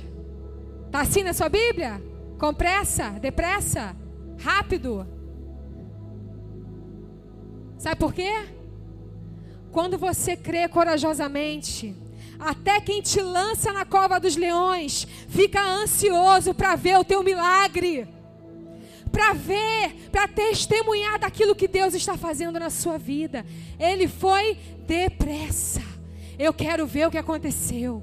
Tá 0.92 1.02
assim 1.02 1.24
na 1.24 1.34
sua 1.34 1.50
Bíblia? 1.50 2.00
Com 2.38 2.54
pressa, 2.54 3.10
depressa, 3.20 3.96
rápido. 4.38 5.08
Sabe 7.80 7.96
por 7.96 8.14
quê? 8.14 8.32
Quando 9.72 9.98
você 9.98 10.38
crê 10.38 10.68
corajosamente, 10.68 11.96
até 12.46 12.82
quem 12.82 13.02
te 13.02 13.22
lança 13.22 13.72
na 13.72 13.86
cova 13.86 14.20
dos 14.20 14.36
leões 14.36 15.08
fica 15.28 15.62
ansioso 15.62 16.54
para 16.54 16.76
ver 16.76 17.00
o 17.00 17.04
teu 17.04 17.24
milagre 17.24 18.08
para 19.14 19.32
ver, 19.32 20.10
para 20.12 20.28
testemunhar 20.28 21.20
daquilo 21.20 21.54
que 21.54 21.68
Deus 21.68 21.94
está 21.94 22.18
fazendo 22.18 22.60
na 22.60 22.72
sua 22.72 22.98
vida. 22.98 23.46
Ele 23.80 24.08
foi 24.08 24.58
depressa. 24.88 25.84
Eu 26.38 26.52
quero 26.52 26.88
ver 26.88 27.08
o 27.08 27.12
que 27.12 27.18
aconteceu. 27.20 28.02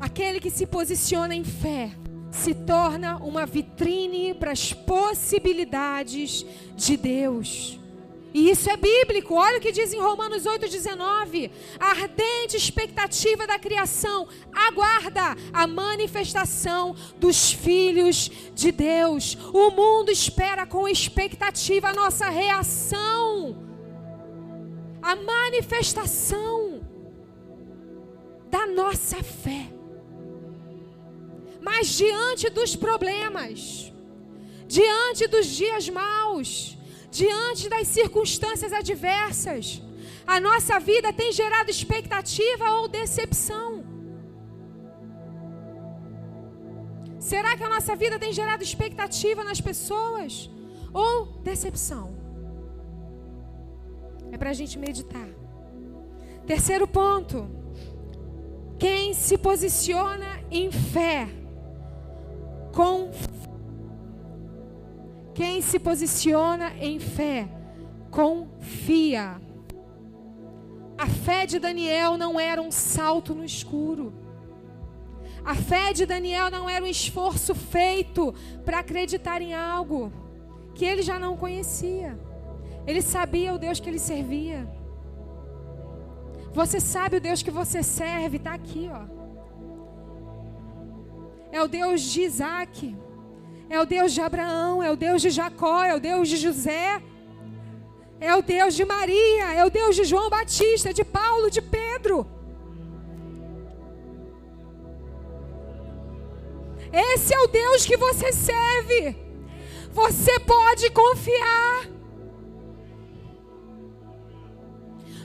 Aquele 0.00 0.40
que 0.40 0.50
se 0.50 0.66
posiciona 0.66 1.32
em 1.32 1.44
fé 1.44 1.92
se 2.32 2.52
torna 2.54 3.18
uma 3.18 3.46
vitrine 3.46 4.34
para 4.34 4.50
as 4.50 4.72
possibilidades 4.72 6.44
de 6.74 6.96
Deus. 6.96 7.78
E 8.36 8.50
isso 8.50 8.68
é 8.68 8.76
bíblico. 8.76 9.34
Olha 9.34 9.56
o 9.56 9.60
que 9.62 9.72
diz 9.72 9.94
em 9.94 9.98
Romanos 9.98 10.44
8,19. 10.44 11.50
A 11.80 11.86
ardente 11.92 12.54
expectativa 12.54 13.46
da 13.46 13.58
criação 13.58 14.28
aguarda 14.52 15.34
a 15.54 15.66
manifestação 15.66 16.94
dos 17.16 17.50
filhos 17.50 18.30
de 18.54 18.70
Deus. 18.70 19.38
O 19.54 19.70
mundo 19.70 20.10
espera 20.10 20.66
com 20.66 20.86
expectativa 20.86 21.88
a 21.88 21.94
nossa 21.94 22.28
reação. 22.28 23.56
A 25.00 25.16
manifestação 25.16 26.82
da 28.50 28.66
nossa 28.66 29.22
fé. 29.22 29.72
Mas 31.62 31.88
diante 31.88 32.50
dos 32.50 32.76
problemas, 32.76 33.90
diante 34.68 35.26
dos 35.26 35.46
dias 35.46 35.88
maus, 35.88 36.75
diante 37.20 37.64
das 37.74 37.86
circunstâncias 37.98 38.72
adversas. 38.82 39.82
A 40.34 40.38
nossa 40.48 40.76
vida 40.90 41.12
tem 41.20 41.30
gerado 41.40 41.70
expectativa 41.70 42.66
ou 42.76 42.88
decepção. 42.88 43.68
Será 47.30 47.56
que 47.56 47.64
a 47.68 47.72
nossa 47.76 47.94
vida 48.02 48.16
tem 48.24 48.32
gerado 48.40 48.62
expectativa 48.62 49.42
nas 49.50 49.60
pessoas 49.60 50.50
ou 50.92 51.12
decepção? 51.50 52.04
É 54.30 54.36
para 54.40 54.50
a 54.50 54.58
gente 54.60 54.78
meditar. 54.86 55.28
Terceiro 56.52 56.86
ponto: 56.86 57.38
quem 58.78 59.14
se 59.14 59.36
posiciona 59.48 60.30
em 60.50 60.70
fé, 60.70 61.28
com 62.78 63.10
Quem 65.36 65.60
se 65.60 65.78
posiciona 65.78 66.72
em 66.80 66.98
fé, 66.98 67.46
confia. 68.10 69.38
A 70.96 71.06
fé 71.06 71.44
de 71.44 71.58
Daniel 71.58 72.16
não 72.16 72.40
era 72.40 72.62
um 72.62 72.70
salto 72.70 73.34
no 73.34 73.44
escuro. 73.44 74.14
A 75.44 75.54
fé 75.54 75.92
de 75.92 76.06
Daniel 76.06 76.50
não 76.50 76.70
era 76.70 76.82
um 76.82 76.88
esforço 76.88 77.54
feito 77.54 78.34
para 78.64 78.78
acreditar 78.78 79.42
em 79.42 79.52
algo 79.52 80.10
que 80.74 80.86
ele 80.86 81.02
já 81.02 81.18
não 81.18 81.36
conhecia. 81.36 82.18
Ele 82.86 83.02
sabia 83.02 83.52
o 83.52 83.58
Deus 83.58 83.78
que 83.78 83.90
ele 83.90 83.98
servia. 83.98 84.66
Você 86.54 86.80
sabe 86.80 87.18
o 87.18 87.20
Deus 87.20 87.42
que 87.42 87.50
você 87.50 87.82
serve, 87.82 88.38
está 88.38 88.54
aqui, 88.54 88.88
ó. 88.90 89.04
É 91.52 91.62
o 91.62 91.68
Deus 91.68 92.00
de 92.00 92.22
Isaac, 92.22 92.96
é 93.68 93.80
o 93.80 93.86
Deus 93.86 94.12
de 94.12 94.20
Abraão, 94.20 94.82
é 94.82 94.90
o 94.90 94.96
Deus 94.96 95.20
de 95.22 95.30
Jacó, 95.30 95.82
é 95.84 95.94
o 95.94 96.00
Deus 96.00 96.28
de 96.28 96.36
José, 96.36 97.02
é 98.20 98.34
o 98.34 98.42
Deus 98.42 98.74
de 98.74 98.84
Maria, 98.84 99.52
é 99.52 99.64
o 99.64 99.70
Deus 99.70 99.96
de 99.96 100.04
João 100.04 100.30
Batista, 100.30 100.92
de 100.92 101.04
Paulo, 101.04 101.50
de 101.50 101.60
Pedro. 101.60 102.26
Esse 106.92 107.34
é 107.34 107.40
o 107.40 107.48
Deus 107.48 107.84
que 107.84 107.96
você 107.96 108.32
serve. 108.32 109.16
Você 109.90 110.38
pode 110.40 110.90
confiar. 110.90 111.88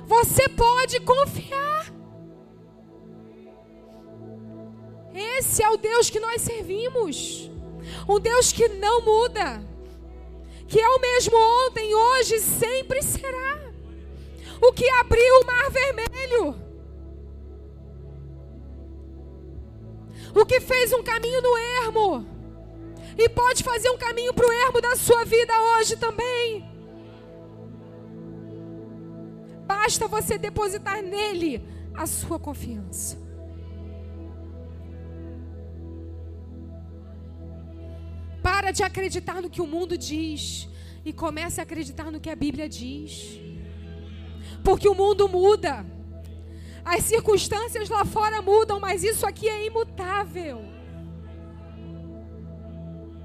Você 0.06 0.49
pode 0.49 0.99
confiar. 1.01 1.93
Esse 5.13 5.62
é 5.63 5.69
o 5.69 5.77
Deus 5.77 6.10
que 6.10 6.19
nós 6.19 6.41
servimos. 6.41 7.50
Um 8.07 8.19
Deus 8.19 8.51
que 8.51 8.67
não 8.67 9.01
muda. 9.01 9.63
Que 10.67 10.79
é 10.79 10.87
o 10.87 10.99
mesmo 10.99 11.35
ontem, 11.67 11.93
hoje, 11.93 12.39
sempre 12.39 13.01
será. 13.01 13.71
O 14.61 14.71
que 14.71 14.87
abriu 14.89 15.41
o 15.41 15.45
mar 15.45 15.69
vermelho 15.69 16.71
o 20.33 20.45
que 20.45 20.59
fez 20.59 20.93
um 20.93 21.03
caminho 21.03 21.41
no 21.41 21.57
ermo, 21.57 22.25
e 23.17 23.27
pode 23.29 23.63
fazer 23.63 23.89
um 23.89 23.97
caminho 23.97 24.33
para 24.33 24.47
o 24.47 24.51
ermo 24.51 24.81
da 24.81 24.95
sua 24.95 25.25
vida 25.25 25.53
hoje 25.73 25.97
também. 25.97 26.65
Basta 29.65 30.07
você 30.07 30.37
depositar 30.37 31.01
nele 31.01 31.63
a 31.93 32.05
sua 32.05 32.39
confiança. 32.39 33.20
Para 38.71 38.77
de 38.77 38.84
acreditar 38.84 39.41
no 39.41 39.49
que 39.49 39.62
o 39.62 39.67
mundo 39.67 39.97
diz 39.97 40.69
e 41.03 41.12
comece 41.12 41.60
a 41.60 41.63
acreditar 41.63 42.10
no 42.10 42.21
que 42.21 42.29
a 42.29 42.36
Bíblia 42.38 42.69
diz. 42.69 43.38
Porque 44.63 44.88
o 44.88 44.95
mundo 44.95 45.27
muda. 45.27 45.86
As 46.86 47.03
circunstâncias 47.03 47.89
lá 47.89 48.05
fora 48.05 48.41
mudam, 48.41 48.79
mas 48.79 49.03
isso 49.03 49.25
aqui 49.25 49.49
é 49.49 49.67
imutável. 49.67 50.63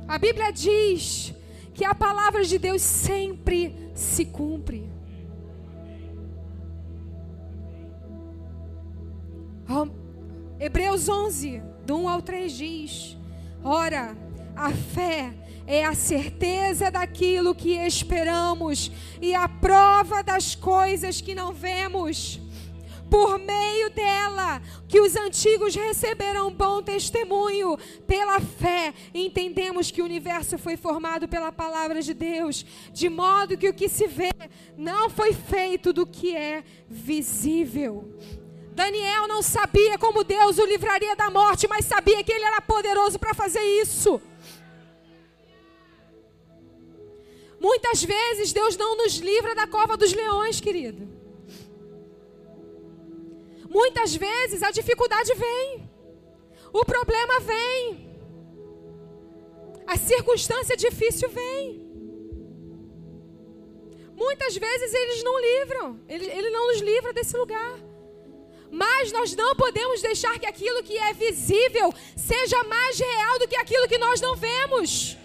A 0.08 0.18
Bíblia 0.18 0.50
diz 0.50 1.32
que 1.72 1.84
a 1.84 1.94
palavra 1.94 2.42
de 2.44 2.58
Deus 2.58 2.82
sempre 2.82 3.92
se 3.94 4.24
cumpre. 4.24 4.90
Hebreus 10.58 11.08
11, 11.08 11.62
do 11.84 11.98
1 11.98 12.08
ao 12.08 12.20
3 12.20 12.52
diz: 12.52 13.16
Ora, 13.62 14.25
a 14.56 14.70
fé 14.70 15.32
é 15.66 15.84
a 15.84 15.94
certeza 15.94 16.90
daquilo 16.90 17.54
que 17.54 17.72
esperamos 17.72 18.90
e 19.20 19.34
a 19.34 19.48
prova 19.48 20.22
das 20.22 20.54
coisas 20.54 21.20
que 21.20 21.34
não 21.34 21.52
vemos 21.52 22.40
por 23.10 23.38
meio 23.38 23.88
dela, 23.90 24.60
que 24.88 25.00
os 25.00 25.14
antigos 25.14 25.74
receberam 25.74 26.52
bom 26.52 26.82
testemunho. 26.82 27.78
Pela 28.06 28.40
fé, 28.40 28.92
entendemos 29.14 29.90
que 29.90 30.02
o 30.02 30.04
universo 30.04 30.58
foi 30.58 30.76
formado 30.76 31.28
pela 31.28 31.52
palavra 31.52 32.02
de 32.02 32.12
Deus, 32.12 32.64
de 32.92 33.08
modo 33.08 33.56
que 33.56 33.68
o 33.68 33.74
que 33.74 33.88
se 33.88 34.06
vê 34.06 34.32
não 34.76 35.08
foi 35.08 35.32
feito 35.32 35.92
do 35.92 36.06
que 36.06 36.34
é 36.36 36.64
visível. 36.88 38.12
Daniel 38.74 39.26
não 39.26 39.40
sabia 39.40 39.96
como 39.98 40.22
Deus 40.22 40.58
o 40.58 40.66
livraria 40.66 41.16
da 41.16 41.30
morte, 41.30 41.66
mas 41.66 41.86
sabia 41.86 42.22
que 42.22 42.30
ele 42.30 42.44
era 42.44 42.60
poderoso 42.60 43.18
para 43.18 43.32
fazer 43.32 43.62
isso. 43.80 44.20
Muitas 47.68 48.00
vezes 48.14 48.52
Deus 48.52 48.74
não 48.82 48.96
nos 48.96 49.14
livra 49.30 49.52
da 49.60 49.66
cova 49.66 49.94
dos 49.96 50.12
leões, 50.20 50.60
querido. 50.66 51.02
Muitas 53.78 54.10
vezes 54.14 54.62
a 54.62 54.70
dificuldade 54.78 55.32
vem, 55.34 55.90
o 56.80 56.84
problema 56.92 57.40
vem, 57.40 57.80
a 59.94 59.96
circunstância 60.10 60.76
difícil 60.76 61.28
vem. 61.40 61.64
Muitas 64.24 64.54
vezes 64.66 64.94
eles 65.02 65.20
não 65.28 65.36
livram, 65.48 66.00
ele, 66.08 66.26
ele 66.38 66.50
não 66.50 66.64
nos 66.68 66.80
livra 66.90 67.12
desse 67.12 67.36
lugar. 67.36 67.74
Mas 68.70 69.12
nós 69.16 69.34
não 69.42 69.52
podemos 69.56 70.00
deixar 70.08 70.38
que 70.38 70.46
aquilo 70.46 70.84
que 70.88 70.96
é 70.96 71.12
visível 71.12 71.92
seja 72.16 72.62
mais 72.64 72.98
real 72.98 73.38
do 73.40 73.48
que 73.48 73.56
aquilo 73.56 73.88
que 73.88 73.98
nós 73.98 74.20
não 74.20 74.34
vemos. 74.36 75.16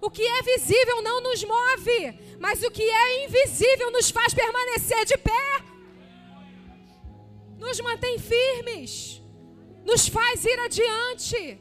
O 0.00 0.10
que 0.10 0.22
é 0.22 0.42
visível 0.42 1.02
não 1.02 1.20
nos 1.20 1.42
move, 1.42 2.36
mas 2.38 2.62
o 2.62 2.70
que 2.70 2.82
é 2.82 3.24
invisível 3.24 3.90
nos 3.90 4.10
faz 4.10 4.32
permanecer 4.32 5.04
de 5.04 5.16
pé, 5.18 5.64
nos 7.58 7.80
mantém 7.80 8.18
firmes, 8.18 9.20
nos 9.84 10.06
faz 10.08 10.44
ir 10.44 10.58
adiante. 10.60 11.60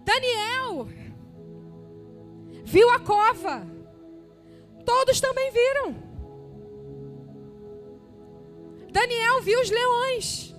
Daniel 0.00 0.88
viu 2.64 2.88
a 2.90 2.98
cova, 2.98 3.66
todos 4.86 5.20
também 5.20 5.50
viram. 5.50 6.12
Daniel 8.90 9.42
viu 9.42 9.60
os 9.60 9.70
leões, 9.70 10.54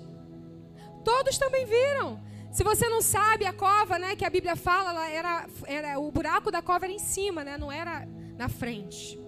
todos 1.04 1.38
também 1.38 1.66
viram. 1.66 2.22
Se 2.54 2.64
você 2.64 2.88
não 2.88 3.02
sabe, 3.02 3.48
a 3.48 3.52
cova, 3.52 3.98
né, 3.98 4.16
que 4.16 4.24
a 4.24 4.30
Bíblia 4.30 4.56
fala, 4.56 4.92
ela 4.92 5.10
era, 5.10 5.48
era 5.66 6.00
o 6.00 6.12
buraco 6.12 6.52
da 6.52 6.62
cova 6.62 6.86
era 6.86 6.94
em 6.94 7.00
cima, 7.00 7.44
né, 7.44 7.58
não 7.58 7.72
era 7.72 8.08
na 8.38 8.48
frente. 8.48 9.20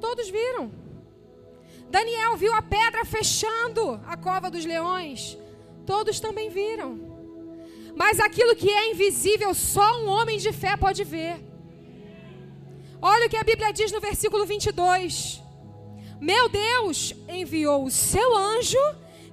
Todos 0.00 0.28
viram. 0.28 0.72
Daniel 1.88 2.36
viu 2.36 2.52
a 2.52 2.60
pedra 2.60 3.04
fechando 3.04 4.00
a 4.04 4.16
cova 4.16 4.50
dos 4.50 4.64
leões. 4.64 5.38
Todos 5.86 6.18
também 6.18 6.50
viram. 6.50 6.90
Mas 7.94 8.18
aquilo 8.18 8.56
que 8.56 8.68
é 8.68 8.90
invisível, 8.90 9.54
só 9.54 10.02
um 10.02 10.08
homem 10.08 10.36
de 10.36 10.52
fé 10.52 10.76
pode 10.76 11.04
ver. 11.04 11.40
Olha 13.00 13.26
o 13.26 13.30
que 13.30 13.36
a 13.36 13.44
Bíblia 13.44 13.72
diz 13.72 13.92
no 13.92 14.00
versículo 14.00 14.44
22. 14.44 15.40
Meu 16.20 16.48
Deus 16.48 17.14
enviou 17.28 17.84
o 17.84 17.90
seu 17.90 18.36
anjo 18.36 18.84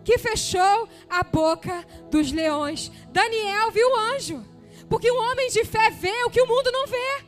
que 0.06 0.20
fechou 0.20 0.88
a 1.10 1.24
boca 1.24 1.84
dos 2.12 2.32
leões. 2.32 2.92
Daniel 3.10 3.72
viu 3.72 3.90
o 3.90 3.96
anjo, 4.14 4.46
porque 4.88 5.10
o 5.10 5.20
homem 5.20 5.50
de 5.50 5.66
fé 5.66 5.90
vê 5.90 6.24
o 6.26 6.30
que 6.30 6.42
o 6.42 6.48
mundo 6.48 6.72
não 6.72 6.86
vê. 6.86 7.26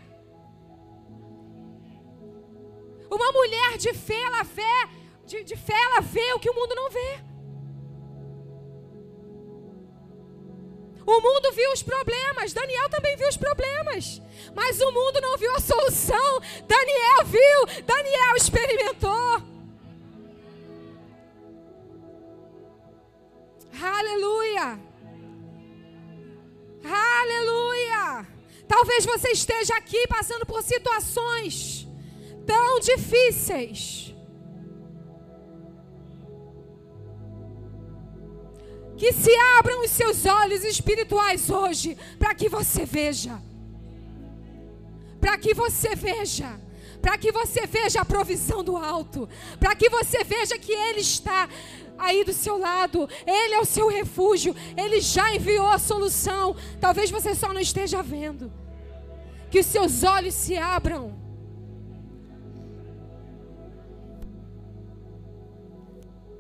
Uma 3.10 3.32
mulher 3.32 3.78
de 3.78 3.94
fé, 3.94 4.22
ela 4.22 4.44
vê, 4.44 4.88
de, 5.26 5.44
de 5.44 5.56
fé, 5.56 5.74
ela 5.74 6.02
vê 6.02 6.34
o 6.34 6.40
que 6.40 6.50
o 6.50 6.54
mundo 6.54 6.76
não 6.76 6.90
vê. 6.92 7.28
O 11.06 11.22
mundo 11.22 11.52
viu 11.54 11.72
os 11.72 11.82
problemas, 11.82 12.54
Daniel 12.54 12.90
também 12.90 13.16
viu 13.16 13.30
os 13.30 13.38
problemas, 13.38 14.22
mas 14.54 14.80
o 14.82 14.92
mundo 14.92 15.22
não 15.22 15.38
viu 15.38 15.56
a 15.56 15.60
solução. 15.60 16.42
Daniel 16.68 17.26
viu, 17.26 17.84
Daniel 17.86 18.36
experimentou. 18.36 19.37
Aleluia! 24.08 24.80
Aleluia! 27.22 28.28
Talvez 28.66 29.06
você 29.06 29.30
esteja 29.32 29.76
aqui 29.76 30.08
passando 30.08 30.46
por 30.46 30.64
situações 30.64 31.86
tão 32.46 32.80
difíceis. 32.80 34.16
Que 38.96 39.12
se 39.12 39.36
abram 39.58 39.82
os 39.84 39.92
seus 39.92 40.26
olhos 40.26 40.64
espirituais 40.64 41.50
hoje, 41.50 41.98
para 42.18 42.34
que 42.34 42.48
você 42.50 42.86
veja. 42.86 43.40
Para 45.20 45.38
que 45.38 45.54
você 45.54 45.96
veja. 45.96 46.67
Para 47.02 47.18
que 47.18 47.32
você 47.32 47.66
veja 47.66 48.02
a 48.02 48.06
provisão 48.06 48.64
do 48.64 48.76
alto, 48.76 49.30
para 49.60 49.76
que 49.76 49.90
você 49.90 50.24
veja 50.24 50.58
que 50.58 50.72
Ele 50.72 51.00
está 51.00 51.48
aí 51.98 52.24
do 52.24 52.34
seu 52.34 52.58
lado, 52.58 53.08
Ele 53.26 53.56
é 53.56 53.60
o 53.60 53.66
seu 53.66 53.88
refúgio, 53.88 54.56
Ele 54.76 55.00
já 55.02 55.34
enviou 55.34 55.68
a 55.68 55.78
solução. 55.78 56.56
Talvez 56.80 57.10
você 57.10 57.34
só 57.34 57.54
não 57.54 57.62
esteja 57.62 58.02
vendo. 58.04 58.52
Que 59.50 59.60
os 59.60 59.66
seus 59.66 60.04
olhos 60.04 60.34
se 60.34 60.58
abram. 60.58 61.16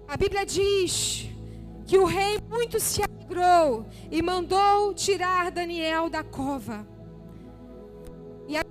A 0.07 0.15
Bíblia 0.15 0.45
diz 0.45 1.27
que 1.85 1.97
o 1.97 2.05
rei 2.05 2.39
muito 2.49 2.79
se 2.79 3.01
alegrou 3.01 3.85
e 4.09 4.21
mandou 4.21 4.93
tirar 4.93 5.51
Daniel 5.51 6.09
da 6.09 6.23
cova. 6.23 6.87
E 8.47 8.57
a 8.57 8.63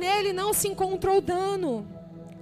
nele 0.00 0.32
não 0.32 0.52
se 0.54 0.66
encontrou 0.66 1.20
dano, 1.20 1.86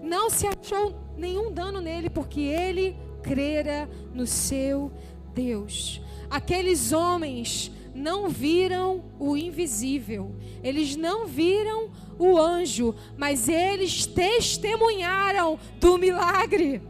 não 0.00 0.30
se 0.30 0.46
achou 0.46 0.94
nenhum 1.16 1.52
dano 1.52 1.80
nele, 1.80 2.08
porque 2.08 2.40
ele 2.40 2.96
crera 3.22 3.90
no 4.14 4.26
seu 4.26 4.92
Deus. 5.34 6.00
Aqueles 6.30 6.92
homens 6.92 7.72
não 7.92 8.28
viram 8.28 9.04
o 9.18 9.36
invisível, 9.36 10.34
eles 10.62 10.94
não 10.94 11.26
viram 11.26 11.90
o 12.16 12.38
anjo, 12.38 12.94
mas 13.16 13.48
eles 13.48 14.06
testemunharam 14.06 15.58
do 15.80 15.98
milagre. 15.98 16.80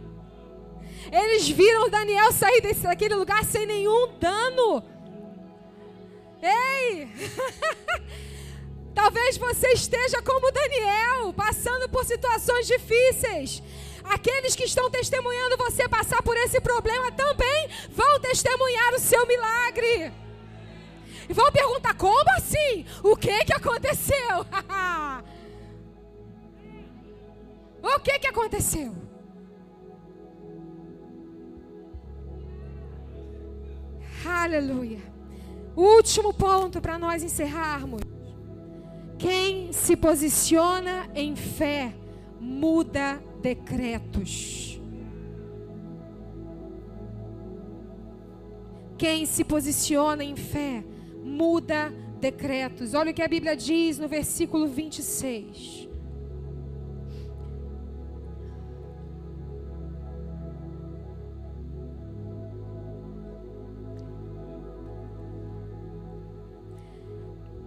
Eles 1.11 1.49
viram 1.49 1.89
Daniel 1.89 2.31
sair 2.33 2.61
desse, 2.61 2.83
daquele 2.83 3.15
lugar 3.15 3.43
sem 3.43 3.65
nenhum 3.65 4.11
dano. 4.21 4.83
Ei! 6.43 7.09
Talvez 9.01 9.39
você 9.39 9.69
esteja 9.69 10.21
como 10.23 10.51
Daniel, 10.51 11.33
passando 11.33 11.89
por 11.89 12.05
situações 12.05 12.67
difíceis. 12.67 13.63
Aqueles 14.03 14.57
que 14.57 14.65
estão 14.65 14.91
testemunhando 14.91 15.57
você 15.57 15.89
passar 15.89 16.21
por 16.21 16.37
esse 16.37 16.61
problema 16.61 17.13
também 17.13 17.69
vão 17.91 18.19
testemunhar 18.19 18.95
o 18.95 18.99
seu 18.99 19.25
milagre. 19.25 20.13
E 21.29 21.33
vão 21.33 21.53
perguntar: 21.53 21.95
como 21.95 22.29
assim? 22.39 22.85
O 23.05 23.17
que 23.17 23.45
que 23.45 23.53
aconteceu? 23.53 24.41
o 27.81 28.01
que 28.01 28.19
que 28.19 28.27
aconteceu? 28.27 28.97
Aleluia. 34.27 35.01
Último 35.77 36.35
ponto 36.35 36.81
para 36.81 36.99
nós 36.99 37.23
encerrarmos. 37.23 38.18
Quem 39.19 39.73
se 39.73 39.97
posiciona 39.97 41.11
em 41.15 41.35
fé 41.35 41.93
muda 42.41 43.21
decretos. 43.43 44.81
Quem 48.97 49.27
se 49.27 49.45
posiciona 49.45 50.23
em 50.23 50.37
fé 50.37 50.85
muda 51.25 51.93
decretos. 52.21 52.95
Olha 52.95 53.11
o 53.11 53.15
que 53.15 53.23
a 53.23 53.29
Bíblia 53.29 53.57
diz 53.57 53.99
no 53.99 54.09
versículo 54.09 54.67
26. 54.69 55.88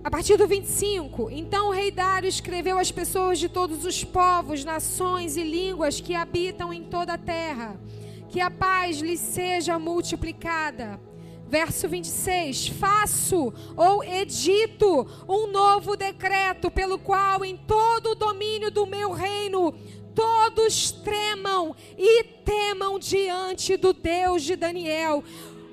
A 0.04 0.10
partir 0.10 0.36
do 0.36 0.48
25, 0.48 1.30
então 1.30 1.68
o 1.68 1.72
rei 1.72 1.92
Dário 1.92 2.28
escreveu 2.28 2.80
às 2.80 2.92
pessoas 2.92 3.38
de 3.38 3.48
todos 3.48 3.86
os 3.86 4.04
povos, 4.04 4.66
nações 4.66 5.38
e 5.38 5.44
línguas 5.44 6.02
que 6.02 6.16
habitam 6.16 6.74
em 6.74 6.84
toda 6.84 7.14
a 7.14 7.18
terra, 7.20 7.80
que 8.28 8.40
a 8.40 8.50
paz 8.50 9.00
lhes 9.00 9.20
seja 9.20 9.78
multiplicada. 9.78 11.00
Verso 11.48 11.88
26: 11.88 12.70
Faço 12.70 13.54
ou 13.78 14.04
edito 14.04 15.06
um 15.30 15.46
novo 15.46 15.96
decreto, 15.96 16.72
pelo 16.72 16.98
qual 16.98 17.46
em 17.46 17.56
todo 17.56 18.12
o 18.12 18.16
domínio 18.16 18.72
do 18.72 18.88
meu 18.88 19.12
reino 19.12 19.72
todos 20.16 20.92
tremam 20.92 21.76
e 21.98 22.24
temam 22.24 22.98
diante 22.98 23.78
do 23.78 23.94
Deus 23.94 24.42
de 24.44 24.56
Daniel 24.56 25.24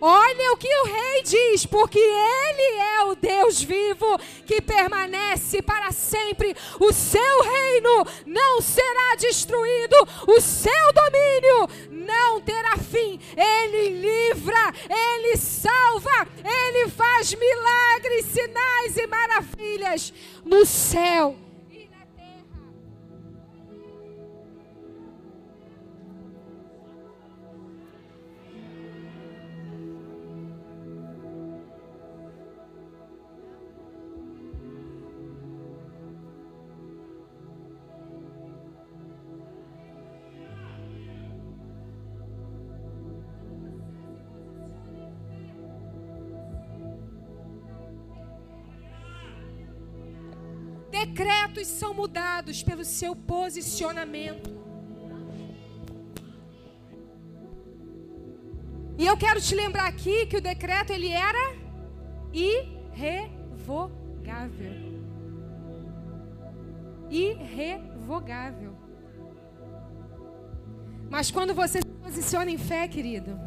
Olha 0.01 0.53
o 0.53 0.57
que 0.57 0.69
o 0.69 0.85
rei 0.85 1.23
diz, 1.25 1.67
porque 1.67 1.99
ele 1.99 2.79
é 2.79 3.03
o 3.05 3.17
Deus 3.17 3.61
vivo 3.61 4.19
que 4.47 4.61
permanece 4.61 5.61
para 5.61 5.91
sempre. 5.91 6.55
O 6.79 6.93
seu 6.93 7.43
reino 7.43 8.07
não 8.25 8.61
será 8.61 9.17
destruído, 9.17 9.97
o 10.29 10.41
seu 10.41 10.93
domínio 10.93 11.69
não 11.91 12.41
terá 12.41 12.77
fim. 12.77 13.19
Ele 13.37 14.01
livra, 14.01 14.73
ele 14.89 15.37
salva, 15.37 16.29
ele 16.45 16.89
faz 16.91 17.35
milagres, 17.35 18.27
sinais 18.27 18.97
e 18.97 19.07
maravilhas 19.07 20.13
no 20.45 20.65
céu 20.65 21.37
Decretos 50.99 51.69
são 51.69 51.95
mudados 51.95 52.63
pelo 52.63 52.85
seu 52.85 53.15
posicionamento. 53.15 54.51
E 58.99 59.07
eu 59.07 59.17
quero 59.17 59.41
te 59.41 59.55
lembrar 59.55 59.87
aqui 59.87 60.27
que 60.27 60.37
o 60.37 60.41
decreto 60.41 60.93
ele 60.93 61.11
era 61.11 61.55
irrevogável. 62.33 64.73
Irrevogável. 67.09 68.77
Mas 71.09 71.31
quando 71.31 71.55
você 71.55 71.79
se 71.79 71.87
posiciona 72.03 72.51
em 72.51 72.59
fé, 72.59 72.89
querido, 72.89 73.39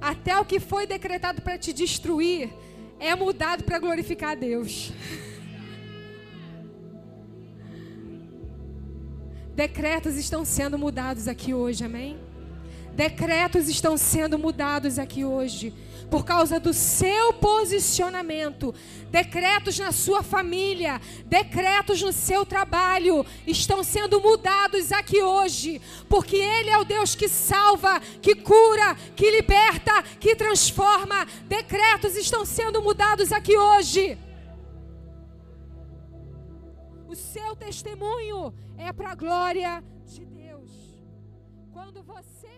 até 0.00 0.38
o 0.38 0.44
que 0.44 0.58
foi 0.58 0.86
decretado 0.86 1.42
para 1.42 1.58
te 1.58 1.74
destruir 1.74 2.50
é 2.98 3.14
mudado 3.14 3.62
para 3.62 3.78
glorificar 3.78 4.30
a 4.30 4.34
Deus. 4.34 4.90
Decretos 9.58 10.14
estão 10.14 10.44
sendo 10.44 10.78
mudados 10.78 11.26
aqui 11.26 11.52
hoje, 11.52 11.84
amém? 11.84 12.16
Decretos 12.94 13.68
estão 13.68 13.96
sendo 13.96 14.38
mudados 14.38 15.00
aqui 15.00 15.24
hoje 15.24 15.74
por 16.08 16.24
causa 16.24 16.60
do 16.60 16.72
seu 16.72 17.32
posicionamento. 17.32 18.72
Decretos 19.10 19.76
na 19.76 19.90
sua 19.90 20.22
família, 20.22 21.00
decretos 21.26 22.00
no 22.00 22.12
seu 22.12 22.46
trabalho 22.46 23.26
estão 23.48 23.82
sendo 23.82 24.20
mudados 24.20 24.92
aqui 24.92 25.20
hoje, 25.20 25.82
porque 26.08 26.36
Ele 26.36 26.70
é 26.70 26.78
o 26.78 26.84
Deus 26.84 27.16
que 27.16 27.28
salva, 27.28 28.00
que 28.22 28.36
cura, 28.36 28.96
que 29.16 29.28
liberta, 29.28 30.04
que 30.20 30.36
transforma. 30.36 31.26
Decretos 31.48 32.14
estão 32.14 32.44
sendo 32.44 32.80
mudados 32.80 33.32
aqui 33.32 33.58
hoje. 33.58 34.16
Seu 37.18 37.56
testemunho 37.56 38.54
é 38.76 38.92
para 38.92 39.10
a 39.10 39.14
glória 39.14 39.82
de 40.06 40.24
Deus. 40.24 40.70
Quando 41.72 42.02
você. 42.02 42.57